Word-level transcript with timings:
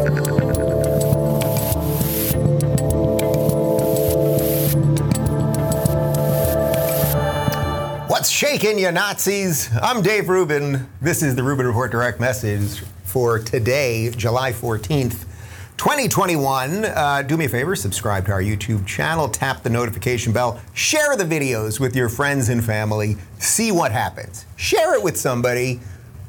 What's 0.00 0.14
shaking, 8.30 8.78
you 8.78 8.90
Nazis? 8.92 9.68
I'm 9.82 10.00
Dave 10.00 10.30
Rubin. 10.30 10.88
This 11.02 11.22
is 11.22 11.34
the 11.34 11.42
Rubin 11.42 11.66
Report 11.66 11.90
Direct 11.90 12.18
Message 12.18 12.80
for 13.04 13.38
today, 13.38 14.08
July 14.08 14.52
14th. 14.52 15.26
2021. 15.76 16.86
Uh, 16.86 17.22
do 17.22 17.36
me 17.36 17.44
a 17.44 17.48
favor, 17.50 17.76
subscribe 17.76 18.24
to 18.24 18.32
our 18.32 18.42
YouTube 18.42 18.86
channel, 18.86 19.28
tap 19.28 19.62
the 19.62 19.70
notification 19.70 20.32
bell, 20.32 20.62
share 20.72 21.14
the 21.16 21.24
videos 21.24 21.78
with 21.78 21.94
your 21.94 22.08
friends 22.08 22.48
and 22.48 22.64
family, 22.64 23.18
see 23.38 23.70
what 23.70 23.92
happens. 23.92 24.46
Share 24.56 24.94
it 24.94 25.02
with 25.02 25.18
somebody, 25.18 25.78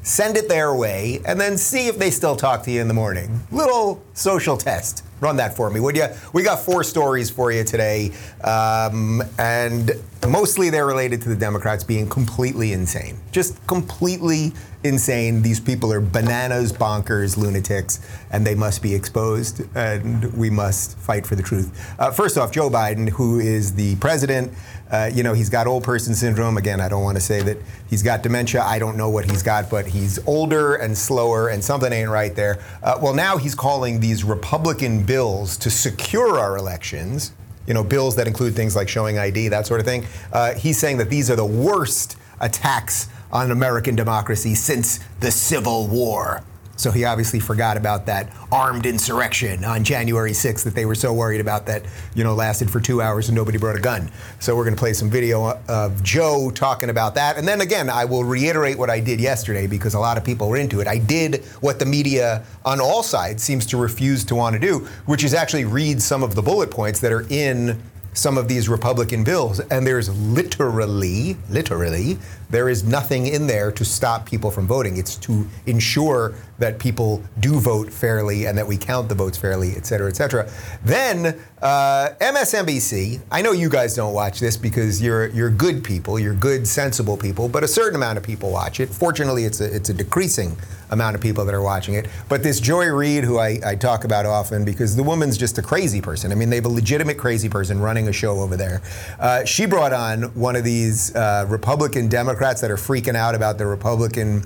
send 0.02 0.36
it 0.36 0.48
their 0.48 0.74
way, 0.74 1.20
and 1.26 1.40
then 1.40 1.56
see 1.56 1.86
if 1.86 1.98
they 1.98 2.10
still 2.10 2.36
talk 2.36 2.62
to 2.64 2.70
you 2.70 2.80
in 2.80 2.88
the 2.88 2.94
morning. 2.94 3.40
Little 3.50 4.02
social 4.14 4.56
test. 4.56 5.04
Run 5.20 5.36
that 5.36 5.56
for 5.56 5.70
me, 5.70 5.78
would 5.78 5.96
you? 5.96 6.06
We 6.32 6.42
got 6.42 6.58
four 6.58 6.82
stories 6.82 7.30
for 7.30 7.52
you 7.52 7.62
today, 7.62 8.10
um, 8.42 9.22
and 9.38 9.92
mostly 10.28 10.68
they're 10.68 10.86
related 10.86 11.22
to 11.22 11.28
the 11.28 11.36
Democrats 11.36 11.84
being 11.84 12.08
completely 12.08 12.72
insane. 12.72 13.16
Just 13.30 13.64
completely 13.68 14.52
insane. 14.82 15.40
These 15.40 15.60
people 15.60 15.92
are 15.92 16.00
bananas, 16.00 16.72
bonkers, 16.72 17.36
lunatics, 17.36 18.00
and 18.32 18.44
they 18.44 18.56
must 18.56 18.82
be 18.82 18.92
exposed, 18.96 19.62
and 19.76 20.24
we 20.34 20.50
must 20.50 20.98
fight 20.98 21.24
for 21.24 21.36
the 21.36 21.42
truth. 21.42 21.94
Uh, 22.00 22.10
first 22.10 22.36
off, 22.36 22.50
Joe 22.50 22.68
Biden, 22.68 23.08
who 23.08 23.38
is 23.38 23.74
the 23.74 23.94
president, 23.96 24.52
uh, 24.92 25.10
you 25.12 25.22
know, 25.22 25.32
he's 25.32 25.48
got 25.48 25.66
old 25.66 25.82
person 25.82 26.14
syndrome. 26.14 26.58
Again, 26.58 26.80
I 26.80 26.88
don't 26.88 27.02
want 27.02 27.16
to 27.16 27.20
say 27.20 27.42
that 27.42 27.56
he's 27.88 28.02
got 28.02 28.22
dementia. 28.22 28.62
I 28.62 28.78
don't 28.78 28.96
know 28.96 29.08
what 29.08 29.24
he's 29.24 29.42
got, 29.42 29.70
but 29.70 29.86
he's 29.86 30.18
older 30.26 30.74
and 30.74 30.96
slower, 30.96 31.48
and 31.48 31.64
something 31.64 31.90
ain't 31.90 32.10
right 32.10 32.34
there. 32.36 32.62
Uh, 32.82 32.98
well, 33.00 33.14
now 33.14 33.38
he's 33.38 33.54
calling 33.54 34.00
these 34.00 34.22
Republican 34.22 35.02
bills 35.04 35.56
to 35.58 35.70
secure 35.70 36.38
our 36.38 36.58
elections. 36.58 37.32
You 37.66 37.72
know, 37.72 37.82
bills 37.82 38.16
that 38.16 38.26
include 38.26 38.54
things 38.54 38.76
like 38.76 38.88
showing 38.88 39.18
ID, 39.18 39.48
that 39.48 39.66
sort 39.66 39.80
of 39.80 39.86
thing. 39.86 40.04
Uh, 40.32 40.54
he's 40.54 40.78
saying 40.78 40.98
that 40.98 41.08
these 41.08 41.30
are 41.30 41.36
the 41.36 41.46
worst 41.46 42.16
attacks 42.40 43.08
on 43.32 43.50
American 43.50 43.96
democracy 43.96 44.54
since 44.54 45.00
the 45.20 45.30
Civil 45.30 45.88
War. 45.88 46.42
So 46.82 46.90
he 46.90 47.04
obviously 47.04 47.38
forgot 47.38 47.76
about 47.76 48.06
that 48.06 48.28
armed 48.50 48.86
insurrection 48.86 49.64
on 49.64 49.84
January 49.84 50.32
6th 50.32 50.64
that 50.64 50.74
they 50.74 50.84
were 50.84 50.96
so 50.96 51.12
worried 51.12 51.40
about 51.40 51.64
that, 51.66 51.84
you 52.14 52.24
know, 52.24 52.34
lasted 52.34 52.70
for 52.70 52.80
two 52.80 53.00
hours 53.00 53.28
and 53.28 53.36
nobody 53.36 53.56
brought 53.56 53.76
a 53.76 53.80
gun. 53.80 54.10
So 54.40 54.56
we're 54.56 54.64
going 54.64 54.74
to 54.74 54.80
play 54.80 54.92
some 54.92 55.08
video 55.08 55.44
uh, 55.44 55.60
of 55.68 56.02
Joe 56.02 56.50
talking 56.52 56.90
about 56.90 57.14
that. 57.14 57.38
And 57.38 57.46
then 57.46 57.60
again, 57.60 57.88
I 57.88 58.04
will 58.04 58.24
reiterate 58.24 58.78
what 58.78 58.90
I 58.90 58.98
did 58.98 59.20
yesterday 59.20 59.68
because 59.68 59.94
a 59.94 60.00
lot 60.00 60.18
of 60.18 60.24
people 60.24 60.48
were 60.48 60.56
into 60.56 60.80
it. 60.80 60.88
I 60.88 60.98
did 60.98 61.44
what 61.60 61.78
the 61.78 61.86
media 61.86 62.44
on 62.64 62.80
all 62.80 63.02
sides 63.02 63.42
seems 63.42 63.64
to 63.66 63.76
refuse 63.76 64.24
to 64.24 64.34
want 64.34 64.54
to 64.54 64.60
do, 64.60 64.80
which 65.06 65.22
is 65.22 65.34
actually 65.34 65.64
read 65.64 66.02
some 66.02 66.24
of 66.24 66.34
the 66.34 66.42
bullet 66.42 66.70
points 66.70 66.98
that 67.00 67.12
are 67.12 67.26
in 67.30 67.80
some 68.14 68.36
of 68.36 68.48
these 68.48 68.68
Republican 68.68 69.24
bills, 69.24 69.60
and 69.60 69.86
there's 69.86 70.10
literally, 70.20 71.36
literally, 71.48 72.18
there 72.50 72.68
is 72.68 72.84
nothing 72.84 73.26
in 73.26 73.46
there 73.46 73.72
to 73.72 73.84
stop 73.84 74.26
people 74.26 74.50
from 74.50 74.66
voting. 74.66 74.98
It's 74.98 75.16
to 75.16 75.46
ensure 75.66 76.34
that 76.58 76.78
people 76.78 77.22
do 77.40 77.58
vote 77.58 77.90
fairly 77.90 78.46
and 78.46 78.56
that 78.58 78.66
we 78.66 78.76
count 78.76 79.08
the 79.08 79.14
votes 79.14 79.38
fairly, 79.38 79.74
et 79.76 79.86
cetera, 79.86 80.08
et 80.08 80.16
cetera. 80.16 80.50
Then 80.84 81.40
uh, 81.62 82.10
MSNBC. 82.20 83.20
I 83.30 83.40
know 83.40 83.52
you 83.52 83.70
guys 83.70 83.94
don't 83.94 84.12
watch 84.12 84.40
this 84.40 84.56
because 84.56 85.00
you're 85.00 85.28
you're 85.28 85.50
good 85.50 85.82
people, 85.82 86.18
you're 86.18 86.34
good, 86.34 86.66
sensible 86.66 87.16
people, 87.16 87.48
but 87.48 87.64
a 87.64 87.68
certain 87.68 87.96
amount 87.96 88.18
of 88.18 88.24
people 88.24 88.50
watch 88.50 88.80
it. 88.80 88.88
Fortunately, 88.88 89.44
it's 89.44 89.60
a 89.60 89.74
it's 89.74 89.88
a 89.88 89.94
decreasing 89.94 90.56
amount 90.92 91.16
of 91.16 91.20
people 91.20 91.44
that 91.44 91.54
are 91.54 91.62
watching 91.62 91.94
it. 91.94 92.06
But 92.28 92.42
this 92.42 92.60
Joy 92.60 92.86
Reid, 92.86 93.24
who 93.24 93.38
I, 93.38 93.58
I 93.64 93.74
talk 93.74 94.04
about 94.04 94.26
often 94.26 94.64
because 94.64 94.94
the 94.94 95.02
woman's 95.02 95.36
just 95.36 95.58
a 95.58 95.62
crazy 95.62 96.00
person. 96.00 96.30
I 96.30 96.36
mean, 96.36 96.50
they 96.50 96.56
have 96.56 96.66
a 96.66 96.70
legitimate 96.70 97.18
crazy 97.18 97.48
person 97.48 97.80
running 97.80 98.08
a 98.08 98.12
show 98.12 98.38
over 98.40 98.56
there. 98.56 98.80
Uh, 99.18 99.44
she 99.44 99.66
brought 99.66 99.92
on 99.92 100.24
one 100.34 100.54
of 100.54 100.64
these 100.64 101.14
uh, 101.16 101.46
Republican 101.48 102.08
Democrats 102.08 102.60
that 102.60 102.70
are 102.70 102.76
freaking 102.76 103.16
out 103.16 103.34
about 103.34 103.58
the 103.58 103.66
Republican. 103.66 104.44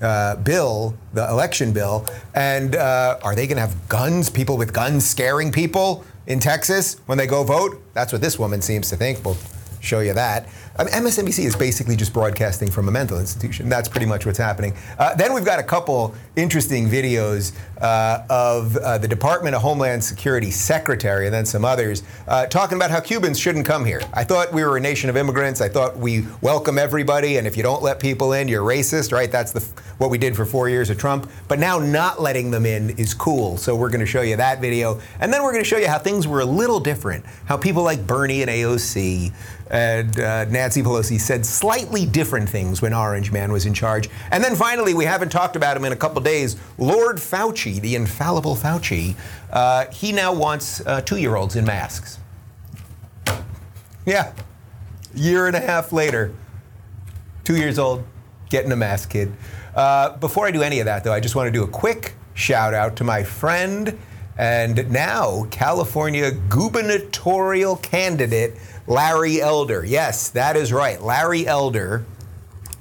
Uh, 0.00 0.36
bill, 0.36 0.96
the 1.12 1.28
election 1.28 1.72
bill, 1.72 2.06
and 2.36 2.76
uh, 2.76 3.18
are 3.24 3.34
they 3.34 3.48
going 3.48 3.56
to 3.56 3.60
have 3.60 3.88
guns? 3.88 4.30
People 4.30 4.56
with 4.56 4.72
guns 4.72 5.04
scaring 5.04 5.50
people 5.50 6.04
in 6.28 6.38
Texas 6.38 7.00
when 7.06 7.18
they 7.18 7.26
go 7.26 7.42
vote? 7.42 7.82
That's 7.94 8.12
what 8.12 8.22
this 8.22 8.38
woman 8.38 8.62
seems 8.62 8.88
to 8.90 8.96
think. 8.96 9.24
We'll 9.24 9.36
show 9.80 9.98
you 9.98 10.12
that. 10.14 10.48
I 10.80 10.84
mean, 10.84 10.94
MSNBC 10.94 11.44
is 11.44 11.56
basically 11.56 11.96
just 11.96 12.12
broadcasting 12.12 12.70
from 12.70 12.86
a 12.86 12.92
mental 12.92 13.18
institution. 13.18 13.68
That's 13.68 13.88
pretty 13.88 14.06
much 14.06 14.24
what's 14.26 14.38
happening. 14.38 14.74
Uh, 14.96 15.12
then 15.16 15.34
we've 15.34 15.44
got 15.44 15.58
a 15.58 15.62
couple 15.64 16.14
interesting 16.36 16.88
videos 16.88 17.52
uh, 17.80 18.24
of 18.30 18.76
uh, 18.76 18.96
the 18.96 19.08
Department 19.08 19.56
of 19.56 19.62
Homeland 19.62 20.04
Security 20.04 20.52
secretary 20.52 21.26
and 21.26 21.34
then 21.34 21.44
some 21.44 21.64
others 21.64 22.04
uh, 22.28 22.46
talking 22.46 22.76
about 22.76 22.92
how 22.92 23.00
Cubans 23.00 23.40
shouldn't 23.40 23.66
come 23.66 23.84
here. 23.84 24.00
I 24.14 24.22
thought 24.22 24.52
we 24.52 24.62
were 24.62 24.76
a 24.76 24.80
nation 24.80 25.10
of 25.10 25.16
immigrants. 25.16 25.60
I 25.60 25.68
thought 25.68 25.96
we 25.96 26.24
welcome 26.42 26.78
everybody, 26.78 27.38
and 27.38 27.46
if 27.48 27.56
you 27.56 27.64
don't 27.64 27.82
let 27.82 27.98
people 27.98 28.32
in, 28.34 28.46
you're 28.46 28.62
racist, 28.62 29.10
right? 29.12 29.32
That's 29.32 29.50
the, 29.50 29.66
what 29.98 30.10
we 30.10 30.18
did 30.18 30.36
for 30.36 30.44
four 30.44 30.68
years 30.68 30.90
of 30.90 30.98
Trump. 30.98 31.28
But 31.48 31.58
now 31.58 31.80
not 31.80 32.22
letting 32.22 32.52
them 32.52 32.64
in 32.64 32.90
is 32.90 33.14
cool. 33.14 33.56
So 33.56 33.74
we're 33.74 33.90
going 33.90 33.98
to 33.98 34.06
show 34.06 34.22
you 34.22 34.36
that 34.36 34.60
video, 34.60 35.00
and 35.18 35.32
then 35.32 35.42
we're 35.42 35.52
going 35.52 35.64
to 35.64 35.68
show 35.68 35.78
you 35.78 35.88
how 35.88 35.98
things 35.98 36.28
were 36.28 36.40
a 36.40 36.46
little 36.46 36.78
different. 36.78 37.24
How 37.46 37.56
people 37.56 37.82
like 37.82 38.06
Bernie 38.06 38.42
and 38.42 38.50
AOC 38.50 39.32
and 39.70 40.18
uh, 40.18 40.44
Nancy 40.46 40.67
Pelosi 40.76 41.20
said 41.20 41.44
slightly 41.44 42.06
different 42.06 42.48
things 42.48 42.82
when 42.82 42.92
Orange 42.92 43.32
Man 43.32 43.52
was 43.52 43.66
in 43.66 43.74
charge. 43.74 44.08
And 44.30 44.42
then 44.42 44.54
finally, 44.54 44.94
we 44.94 45.04
haven't 45.04 45.30
talked 45.30 45.56
about 45.56 45.76
him 45.76 45.84
in 45.84 45.92
a 45.92 45.96
couple 45.96 46.20
days. 46.20 46.56
Lord 46.76 47.16
Fauci, 47.16 47.80
the 47.80 47.94
infallible 47.94 48.56
Fauci, 48.56 49.16
uh, 49.52 49.86
he 49.90 50.12
now 50.12 50.32
wants 50.32 50.86
uh, 50.86 51.00
two-year-olds 51.00 51.56
in 51.56 51.64
masks. 51.64 52.18
Yeah, 54.06 54.32
year 55.14 55.46
and 55.46 55.56
a 55.56 55.60
half 55.60 55.92
later, 55.92 56.34
two 57.44 57.56
years 57.56 57.78
old, 57.78 58.04
getting 58.48 58.72
a 58.72 58.76
mask, 58.76 59.10
kid. 59.10 59.32
Uh, 59.74 60.16
before 60.16 60.46
I 60.46 60.50
do 60.50 60.62
any 60.62 60.80
of 60.80 60.86
that, 60.86 61.04
though, 61.04 61.12
I 61.12 61.20
just 61.20 61.34
want 61.34 61.46
to 61.46 61.52
do 61.52 61.62
a 61.62 61.68
quick 61.68 62.14
shout 62.34 62.74
out 62.74 62.96
to 62.96 63.04
my 63.04 63.22
friend 63.22 63.98
and 64.38 64.88
now 64.90 65.46
California 65.50 66.30
gubernatorial 66.48 67.76
candidate 67.76 68.54
Larry 68.86 69.40
Elder. 69.40 69.84
Yes, 69.84 70.30
that 70.30 70.56
is 70.56 70.72
right. 70.72 71.02
Larry 71.02 71.46
Elder, 71.46 72.04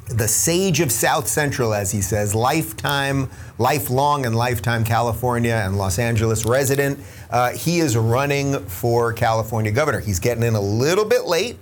the 0.08 0.28
sage 0.28 0.80
of 0.80 0.92
South 0.92 1.28
Central, 1.28 1.74
as 1.74 1.92
he 1.92 2.02
says, 2.02 2.34
lifetime, 2.34 3.30
lifelong 3.58 4.26
and 4.26 4.36
lifetime 4.36 4.86
California 4.86 5.62
and 5.66 5.78
Los 5.78 6.00
Angeles 6.00 6.46
resident. 6.46 7.00
Uh, 7.30 7.52
he 7.52 7.80
is 7.80 7.98
running 7.98 8.60
for 8.68 9.12
California 9.12 9.72
governor. 9.72 10.00
He's 10.00 10.20
getting 10.20 10.44
in 10.44 10.56
a 10.56 10.62
little 10.62 11.06
bit 11.06 11.26
late, 11.26 11.58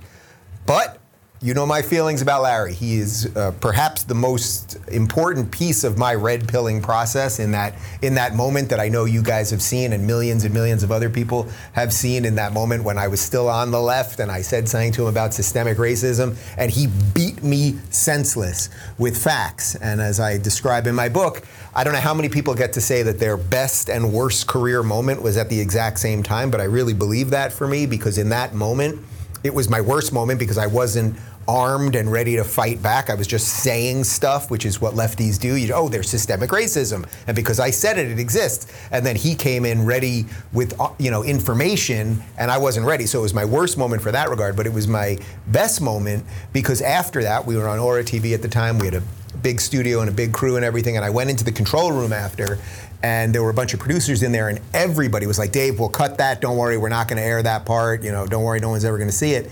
but 0.65 0.99
you 1.45 1.53
know 1.53 1.67
my 1.67 1.83
feelings 1.83 2.23
about 2.23 2.41
Larry. 2.41 2.73
He 2.73 2.95
is 2.95 3.31
uh, 3.35 3.51
perhaps 3.61 4.01
the 4.01 4.15
most 4.15 4.79
important 4.87 5.51
piece 5.51 5.83
of 5.83 5.95
my 5.95 6.15
red 6.15 6.47
pilling 6.47 6.81
process 6.81 7.37
in 7.37 7.51
that 7.51 7.75
in 8.01 8.15
that 8.15 8.33
moment 8.33 8.69
that 8.69 8.79
I 8.79 8.89
know 8.89 9.05
you 9.05 9.21
guys 9.21 9.51
have 9.51 9.61
seen 9.61 9.93
and 9.93 10.07
millions 10.07 10.43
and 10.43 10.51
millions 10.55 10.81
of 10.81 10.91
other 10.91 11.07
people 11.07 11.47
have 11.73 11.93
seen 11.93 12.25
in 12.25 12.33
that 12.35 12.51
moment 12.51 12.83
when 12.83 12.97
I 12.97 13.07
was 13.07 13.21
still 13.21 13.47
on 13.47 13.69
the 13.69 13.79
left 13.79 14.19
and 14.19 14.31
I 14.31 14.41
said 14.41 14.67
something 14.67 14.91
to 14.93 15.03
him 15.03 15.07
about 15.07 15.35
systemic 15.35 15.77
racism 15.77 16.35
and 16.57 16.71
he 16.71 16.87
beat 17.13 17.43
me 17.43 17.75
senseless 17.91 18.71
with 18.97 19.15
facts. 19.15 19.75
And 19.75 20.01
as 20.01 20.19
I 20.19 20.39
describe 20.39 20.87
in 20.87 20.95
my 20.95 21.09
book, 21.09 21.43
I 21.75 21.83
don't 21.83 21.93
know 21.93 21.99
how 21.99 22.15
many 22.15 22.27
people 22.27 22.55
get 22.55 22.73
to 22.73 22.81
say 22.81 23.03
that 23.03 23.19
their 23.19 23.37
best 23.37 23.87
and 23.87 24.11
worst 24.11 24.47
career 24.47 24.81
moment 24.81 25.21
was 25.21 25.37
at 25.37 25.49
the 25.49 25.59
exact 25.59 25.99
same 25.99 26.23
time, 26.23 26.49
but 26.49 26.59
I 26.59 26.63
really 26.63 26.95
believe 26.95 27.29
that 27.29 27.53
for 27.53 27.67
me 27.67 27.85
because 27.85 28.17
in 28.17 28.29
that 28.29 28.55
moment 28.55 28.99
it 29.45 29.53
was 29.53 29.69
my 29.69 29.79
worst 29.79 30.11
moment 30.11 30.39
because 30.39 30.57
I 30.57 30.65
wasn't 30.65 31.15
armed 31.47 31.95
and 31.95 32.11
ready 32.11 32.35
to 32.35 32.43
fight 32.43 32.81
back. 32.81 33.09
I 33.09 33.15
was 33.15 33.27
just 33.27 33.47
saying 33.47 34.03
stuff, 34.03 34.49
which 34.49 34.65
is 34.65 34.81
what 34.81 34.93
lefties 34.93 35.39
do. 35.39 35.55
You, 35.55 35.73
oh, 35.73 35.89
there's 35.89 36.09
systemic 36.09 36.49
racism, 36.49 37.07
and 37.27 37.35
because 37.35 37.59
I 37.59 37.69
said 37.69 37.97
it, 37.97 38.09
it 38.09 38.19
exists. 38.19 38.71
And 38.91 39.05
then 39.05 39.15
he 39.15 39.35
came 39.35 39.65
in 39.65 39.85
ready 39.85 40.25
with 40.53 40.79
uh, 40.79 40.89
you 40.97 41.11
know 41.11 41.23
information, 41.23 42.21
and 42.37 42.49
I 42.49 42.57
wasn't 42.57 42.85
ready. 42.85 43.05
So 43.05 43.19
it 43.19 43.23
was 43.23 43.33
my 43.33 43.45
worst 43.45 43.77
moment 43.77 44.01
for 44.01 44.11
that 44.11 44.29
regard, 44.29 44.55
but 44.55 44.65
it 44.65 44.73
was 44.73 44.87
my 44.87 45.17
best 45.47 45.81
moment 45.81 46.25
because 46.53 46.81
after 46.81 47.21
that, 47.23 47.45
we 47.45 47.57
were 47.57 47.67
on 47.67 47.79
Ora 47.79 48.03
TV 48.03 48.33
at 48.33 48.41
the 48.41 48.47
time. 48.47 48.79
We 48.79 48.85
had 48.85 48.95
a 48.95 49.03
big 49.41 49.61
studio 49.61 49.99
and 49.99 50.09
a 50.09 50.13
big 50.13 50.33
crew 50.33 50.55
and 50.55 50.65
everything, 50.65 50.95
and 50.95 51.05
I 51.05 51.09
went 51.09 51.29
into 51.29 51.43
the 51.43 51.51
control 51.51 51.91
room 51.91 52.13
after. 52.13 52.57
And 53.03 53.35
there 53.35 53.43
were 53.43 53.51
a 53.51 53.53
bunch 53.53 53.75
of 53.75 53.79
producers 53.79 54.23
in 54.23 54.31
there, 54.31 54.49
and 54.49 54.59
everybody 54.73 55.27
was 55.27 55.37
like, 55.37 55.51
"Dave, 55.51 55.79
we'll 55.79 55.89
cut 55.89 56.17
that. 56.17 56.41
Don't 56.41 56.57
worry, 56.57 56.75
we're 56.75 56.89
not 56.89 57.07
going 57.07 57.17
to 57.17 57.23
air 57.23 57.43
that 57.43 57.63
part. 57.63 58.03
You 58.03 58.11
know, 58.11 58.25
don't 58.25 58.43
worry, 58.43 58.59
no 58.59 58.69
one's 58.69 58.85
ever 58.85 58.97
going 58.97 59.09
to 59.09 59.15
see 59.15 59.33
it." 59.33 59.51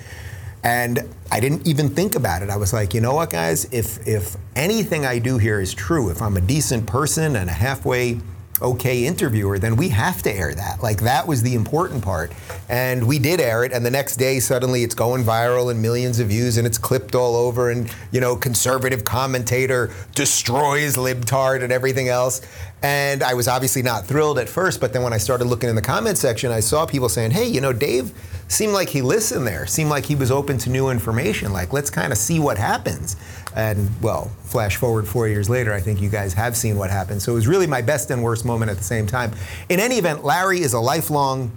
And 0.63 1.13
I 1.31 1.39
didn't 1.39 1.67
even 1.67 1.89
think 1.89 2.15
about 2.15 2.41
it. 2.41 2.49
I 2.49 2.55
was 2.55 2.71
like, 2.71 2.93
you 2.93 3.01
know 3.01 3.13
what, 3.13 3.29
guys? 3.29 3.65
If 3.71 4.07
if 4.07 4.37
anything 4.55 5.05
I 5.05 5.19
do 5.19 5.37
here 5.37 5.59
is 5.59 5.73
true, 5.73 6.09
if 6.09 6.21
I'm 6.21 6.37
a 6.37 6.41
decent 6.41 6.87
person 6.87 7.35
and 7.35 7.49
a 7.49 7.53
halfway 7.53 8.19
okay 8.61 9.05
interviewer, 9.05 9.59
then 9.59 9.75
we 9.75 9.89
have 9.89 10.21
to 10.23 10.31
air 10.31 10.53
that. 10.53 10.81
Like 10.81 11.01
that 11.01 11.27
was 11.27 11.41
the 11.41 11.55
important 11.55 12.03
part. 12.03 12.31
And 12.69 13.05
we 13.05 13.19
did 13.19 13.39
air 13.39 13.63
it, 13.63 13.71
and 13.71 13.85
the 13.85 13.91
next 13.91 14.17
day 14.17 14.39
suddenly 14.39 14.83
it's 14.83 14.95
going 14.95 15.23
viral 15.23 15.71
and 15.71 15.81
millions 15.81 16.19
of 16.19 16.27
views 16.27 16.57
and 16.57 16.65
it's 16.65 16.77
clipped 16.77 17.15
all 17.15 17.35
over 17.35 17.71
and 17.71 17.93
you 18.11 18.21
know, 18.21 18.35
conservative 18.35 19.03
commentator 19.03 19.91
destroys 20.15 20.95
libtard 20.95 21.63
and 21.63 21.71
everything 21.71 22.09
else. 22.09 22.41
And 22.81 23.23
I 23.23 23.33
was 23.33 23.47
obviously 23.47 23.81
not 23.81 24.05
thrilled 24.05 24.37
at 24.37 24.49
first, 24.49 24.81
but 24.81 24.91
then 24.91 25.03
when 25.03 25.13
I 25.13 25.17
started 25.17 25.45
looking 25.45 25.69
in 25.69 25.75
the 25.75 25.81
comment 25.81 26.17
section, 26.17 26.51
I 26.51 26.59
saw 26.59 26.85
people 26.85 27.07
saying, 27.07 27.31
hey, 27.31 27.47
you 27.47 27.61
know, 27.61 27.71
Dave 27.71 28.11
seemed 28.49 28.73
like 28.73 28.89
he 28.89 29.01
listened 29.01 29.47
there, 29.47 29.65
seemed 29.65 29.89
like 29.89 30.05
he 30.05 30.15
was 30.15 30.31
open 30.31 30.57
to 30.59 30.69
new 30.69 30.89
information. 30.89 31.53
Like, 31.53 31.71
let's 31.71 31.89
kind 31.89 32.11
of 32.11 32.17
see 32.17 32.39
what 32.39 32.57
happens. 32.57 33.15
And 33.55 33.89
well, 34.01 34.31
flash 34.43 34.77
forward 34.77 35.07
four 35.07 35.27
years 35.27 35.49
later, 35.49 35.73
I 35.73 35.79
think 35.79 36.01
you 36.01 36.09
guys 36.09 36.33
have 36.33 36.55
seen 36.57 36.77
what 36.77 36.89
happened. 36.89 37.21
So 37.21 37.31
it 37.31 37.35
was 37.35 37.47
really 37.47 37.67
my 37.67 37.81
best 37.81 38.09
and 38.11 38.23
worst 38.23 38.45
moment 38.45 38.71
at 38.71 38.77
the 38.77 38.83
same 38.83 39.07
time. 39.07 39.31
In 39.69 39.79
any 39.79 39.97
event, 39.97 40.23
Larry 40.23 40.61
is 40.61 40.73
a 40.73 40.79
lifelong 40.79 41.51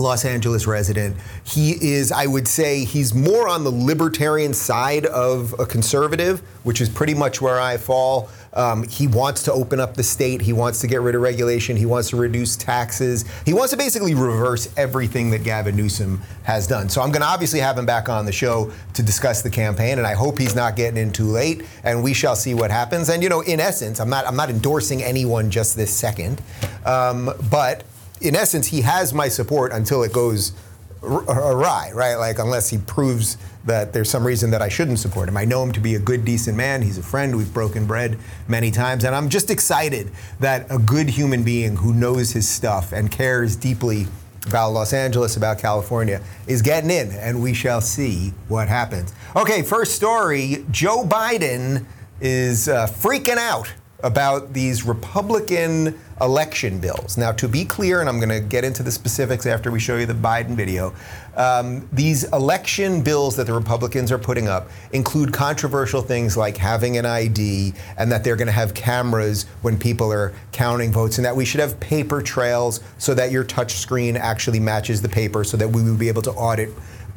Los 0.00 0.24
Angeles 0.24 0.66
resident. 0.66 1.16
He 1.44 1.72
is, 1.72 2.10
I 2.10 2.26
would 2.26 2.48
say, 2.48 2.84
he's 2.84 3.14
more 3.14 3.48
on 3.48 3.64
the 3.64 3.70
libertarian 3.70 4.54
side 4.54 5.06
of 5.06 5.54
a 5.58 5.66
conservative, 5.66 6.40
which 6.64 6.80
is 6.80 6.88
pretty 6.88 7.14
much 7.14 7.40
where 7.40 7.60
I 7.60 7.76
fall. 7.76 8.28
Um, 8.52 8.86
he 8.88 9.06
wants 9.06 9.44
to 9.44 9.52
open 9.52 9.78
up 9.78 9.94
the 9.94 10.02
state. 10.02 10.40
He 10.40 10.52
wants 10.52 10.80
to 10.80 10.86
get 10.86 11.00
rid 11.00 11.14
of 11.14 11.20
regulation. 11.20 11.76
He 11.76 11.86
wants 11.86 12.10
to 12.10 12.16
reduce 12.16 12.56
taxes. 12.56 13.24
He 13.46 13.52
wants 13.52 13.70
to 13.70 13.76
basically 13.76 14.14
reverse 14.14 14.72
everything 14.76 15.30
that 15.30 15.44
Gavin 15.44 15.76
Newsom 15.76 16.20
has 16.42 16.66
done. 16.66 16.88
So 16.88 17.00
I'm 17.00 17.12
going 17.12 17.22
to 17.22 17.28
obviously 17.28 17.60
have 17.60 17.78
him 17.78 17.86
back 17.86 18.08
on 18.08 18.26
the 18.26 18.32
show 18.32 18.72
to 18.94 19.02
discuss 19.02 19.42
the 19.42 19.50
campaign, 19.50 19.98
and 19.98 20.06
I 20.06 20.14
hope 20.14 20.38
he's 20.38 20.56
not 20.56 20.74
getting 20.74 21.00
in 21.00 21.12
too 21.12 21.26
late. 21.26 21.64
And 21.84 22.02
we 22.02 22.12
shall 22.12 22.34
see 22.34 22.54
what 22.54 22.70
happens. 22.70 23.08
And 23.08 23.22
you 23.22 23.28
know, 23.28 23.42
in 23.42 23.60
essence, 23.60 24.00
I'm 24.00 24.10
not 24.10 24.26
I'm 24.26 24.36
not 24.36 24.50
endorsing 24.50 25.02
anyone 25.02 25.50
just 25.50 25.76
this 25.76 25.94
second, 25.94 26.42
um, 26.84 27.32
but 27.50 27.84
in 28.20 28.36
essence, 28.36 28.66
he 28.66 28.82
has 28.82 29.12
my 29.14 29.28
support 29.28 29.72
until 29.72 30.02
it 30.02 30.12
goes 30.12 30.52
awry, 31.02 31.90
right? 31.94 32.16
Like 32.16 32.38
unless 32.38 32.68
he 32.68 32.78
proves 32.78 33.38
that 33.64 33.92
there's 33.92 34.10
some 34.10 34.26
reason 34.26 34.50
that 34.50 34.62
I 34.62 34.68
shouldn't 34.68 34.98
support 34.98 35.28
him. 35.28 35.36
I 35.36 35.44
know 35.44 35.62
him 35.62 35.72
to 35.72 35.80
be 35.80 35.94
a 35.94 35.98
good, 35.98 36.24
decent 36.24 36.56
man. 36.56 36.82
He's 36.82 36.98
a 36.98 37.02
friend. 37.02 37.36
We've 37.36 37.52
broken 37.52 37.86
bread 37.86 38.18
many 38.48 38.70
times, 38.70 39.04
and 39.04 39.14
I'm 39.14 39.28
just 39.28 39.50
excited 39.50 40.10
that 40.40 40.66
a 40.70 40.78
good 40.78 41.08
human 41.08 41.42
being 41.42 41.76
who 41.76 41.94
knows 41.94 42.32
his 42.32 42.48
stuff 42.48 42.92
and 42.92 43.10
cares 43.10 43.56
deeply 43.56 44.06
about 44.46 44.70
Los 44.70 44.92
Angeles, 44.92 45.36
about 45.36 45.58
California, 45.58 46.20
is 46.46 46.62
getting 46.62 46.90
in, 46.90 47.10
and 47.12 47.42
we 47.42 47.52
shall 47.52 47.80
see 47.80 48.32
what 48.48 48.68
happens. 48.68 49.12
Okay, 49.36 49.62
first 49.62 49.94
story: 49.94 50.64
Joe 50.70 51.04
Biden 51.04 51.84
is 52.20 52.68
uh, 52.68 52.86
freaking 52.86 53.38
out 53.38 53.72
about 54.02 54.52
these 54.52 54.84
Republican 54.84 55.98
election 56.20 56.78
bills. 56.78 57.16
Now, 57.16 57.32
to 57.32 57.48
be 57.48 57.64
clear, 57.64 58.00
and 58.00 58.08
I'm 58.08 58.18
going 58.18 58.28
to 58.28 58.40
get 58.40 58.64
into 58.64 58.82
the 58.82 58.90
specifics 58.90 59.46
after 59.46 59.70
we 59.70 59.80
show 59.80 59.96
you 59.96 60.06
the 60.06 60.12
Biden 60.12 60.54
video, 60.54 60.94
um, 61.36 61.88
these 61.92 62.24
election 62.32 63.02
bills 63.02 63.36
that 63.36 63.46
the 63.46 63.52
Republicans 63.52 64.12
are 64.12 64.18
putting 64.18 64.48
up 64.48 64.68
include 64.92 65.32
controversial 65.32 66.02
things 66.02 66.36
like 66.36 66.56
having 66.56 66.98
an 66.98 67.06
ID 67.06 67.72
and 67.96 68.12
that 68.12 68.22
they're 68.22 68.36
going 68.36 68.46
to 68.46 68.52
have 68.52 68.74
cameras 68.74 69.44
when 69.62 69.78
people 69.78 70.12
are 70.12 70.34
counting 70.52 70.92
votes 70.92 71.18
and 71.18 71.24
that 71.24 71.34
we 71.34 71.44
should 71.44 71.60
have 71.60 71.78
paper 71.80 72.20
trails 72.20 72.80
so 72.98 73.14
that 73.14 73.30
your 73.30 73.44
touch 73.44 73.74
screen 73.74 74.16
actually 74.16 74.60
matches 74.60 75.00
the 75.00 75.08
paper 75.08 75.44
so 75.44 75.56
that 75.56 75.68
we 75.68 75.82
would 75.82 75.98
be 75.98 76.08
able 76.08 76.22
to 76.22 76.32
audit 76.32 76.70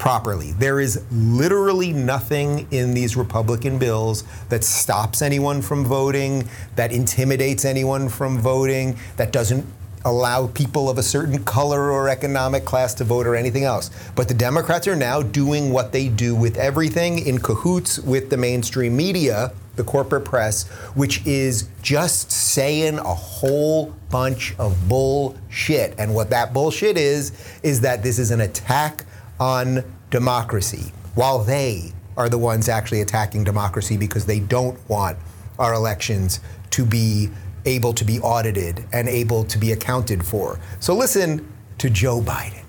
properly. 0.04 0.52
There 0.52 0.82
is 0.82 1.02
literally 1.14 1.94
nothing 1.94 2.68
in 2.72 2.94
these 2.94 3.16
Republican 3.16 3.80
bills 3.80 4.26
that 4.50 4.66
stops 4.66 5.22
anyone 5.22 5.62
from 5.62 5.86
voting, 5.86 6.46
that 6.76 6.92
intimidates 6.92 7.64
anyone 7.64 8.10
from 8.10 8.38
voting, 8.38 8.98
that 9.16 9.32
doesn't 9.32 9.66
allow 10.04 10.48
people 10.48 10.90
of 10.90 10.98
a 10.98 11.04
certain 11.04 11.42
color 11.46 11.90
or 11.90 12.10
economic 12.10 12.66
class 12.66 12.94
to 12.96 13.06
vote 13.06 13.26
or 13.26 13.34
anything 13.34 13.64
else. 13.64 13.92
But 14.14 14.28
the 14.28 14.34
Democrats 14.34 14.90
are 14.90 14.96
now 14.98 15.22
doing 15.22 15.72
what 15.72 15.94
they 15.94 16.10
do 16.10 16.36
with 16.36 16.58
everything 16.58 17.26
in 17.26 17.40
cahoots 17.40 17.98
with 17.98 18.30
the 18.30 18.36
mainstream 18.36 18.98
media, 18.98 19.54
the 19.78 19.86
corporate 19.86 20.26
press, 20.26 20.68
which 20.96 21.26
is 21.26 21.70
just 21.82 22.30
saying 22.30 23.00
a 23.00 23.04
whole 23.04 23.94
bunch 24.12 24.54
of 24.60 24.90
bullshit. 24.90 25.96
And 25.98 26.14
what 26.14 26.30
that 26.32 26.54
bullshit 26.54 26.98
is, 26.98 27.32
is 27.64 27.80
that 27.80 28.04
this 28.04 28.20
is 28.20 28.32
an 28.32 28.42
attack 28.42 29.06
on 29.44 29.84
democracy, 30.10 30.94
while 31.16 31.40
they 31.40 31.92
are 32.16 32.30
the 32.30 32.38
ones 32.38 32.70
actually 32.70 33.02
attacking 33.02 33.44
democracy 33.44 33.98
because 33.98 34.26
they 34.26 34.40
don't 34.40 34.80
want 34.90 35.18
our 35.60 35.74
elections 35.74 36.40
to 36.70 36.86
be 36.86 37.30
able 37.66 37.92
to 37.92 38.06
be 38.06 38.22
audited 38.22 38.86
and 38.94 39.10
able 39.10 39.44
to 39.44 39.58
be 39.58 39.74
accounted 39.74 40.26
for. 40.26 40.58
So 40.80 40.96
listen 40.96 41.52
to 41.80 41.90
Joe 41.90 42.22
Biden. 42.22 42.64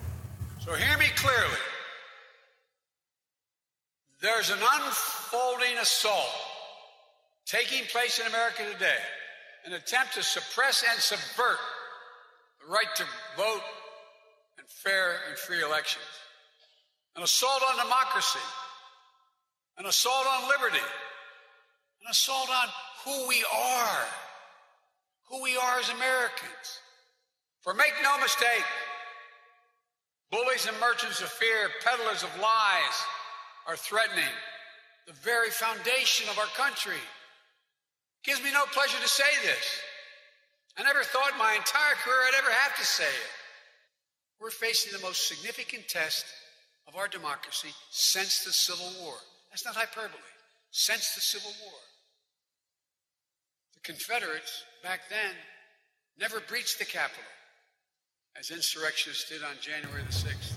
So 0.58 0.74
hear 0.74 0.98
me 0.98 1.06
clearly. 1.14 1.62
There's 4.20 4.50
an 4.50 4.58
unfolding 4.58 5.78
assault 5.80 6.34
taking 7.46 7.84
place 7.86 8.18
in 8.18 8.26
America 8.26 8.62
today, 8.72 9.02
an 9.64 9.74
attempt 9.74 10.14
to 10.14 10.24
suppress 10.24 10.84
and 10.90 11.00
subvert 11.00 11.58
the 12.60 12.72
right 12.72 12.92
to 12.96 13.04
vote 13.36 13.62
and 14.58 14.66
fair 14.66 15.20
and 15.28 15.38
free 15.38 15.62
elections 15.62 16.02
an 17.16 17.22
assault 17.22 17.62
on 17.62 17.84
democracy, 17.84 18.44
an 19.78 19.86
assault 19.86 20.26
on 20.26 20.48
liberty, 20.48 20.84
an 22.02 22.10
assault 22.10 22.48
on 22.50 22.68
who 23.04 23.28
we 23.28 23.44
are, 23.54 24.04
who 25.30 25.42
we 25.42 25.56
are 25.56 25.78
as 25.78 25.88
Americans. 25.90 26.80
For 27.62 27.72
make 27.72 27.94
no 28.02 28.18
mistake, 28.20 28.64
bullies 30.30 30.66
and 30.66 30.78
merchants 30.80 31.20
of 31.20 31.28
fear, 31.28 31.70
peddlers 31.84 32.22
of 32.22 32.30
lies, 32.40 32.96
are 33.66 33.76
threatening 33.76 34.34
the 35.06 35.14
very 35.14 35.50
foundation 35.50 36.28
of 36.28 36.38
our 36.38 36.50
country. 36.56 36.96
It 36.96 38.24
gives 38.24 38.42
me 38.42 38.52
no 38.52 38.64
pleasure 38.72 39.00
to 39.00 39.08
say 39.08 39.30
this. 39.42 39.80
I 40.76 40.82
never 40.82 41.04
thought 41.04 41.32
my 41.38 41.54
entire 41.54 41.94
career 42.02 42.18
I'd 42.26 42.38
ever 42.38 42.50
have 42.50 42.76
to 42.76 42.84
say 42.84 43.04
it. 43.04 43.30
We're 44.40 44.50
facing 44.50 44.92
the 44.92 45.06
most 45.06 45.28
significant 45.28 45.88
test 45.88 46.26
of 46.86 46.96
our 46.96 47.08
democracy 47.08 47.70
since 47.90 48.44
the 48.44 48.52
Civil 48.52 48.90
War. 49.02 49.14
That's 49.50 49.64
not 49.64 49.74
hyperbole. 49.74 50.20
Since 50.70 51.14
the 51.14 51.20
Civil 51.20 51.52
War. 51.62 51.78
The 53.74 53.80
Confederates 53.92 54.64
back 54.82 55.00
then 55.08 55.34
never 56.18 56.40
breached 56.40 56.78
the 56.78 56.84
Capitol 56.84 57.22
as 58.38 58.50
insurrectionists 58.50 59.28
did 59.28 59.42
on 59.42 59.54
January 59.60 60.02
the 60.02 60.12
6th. 60.12 60.54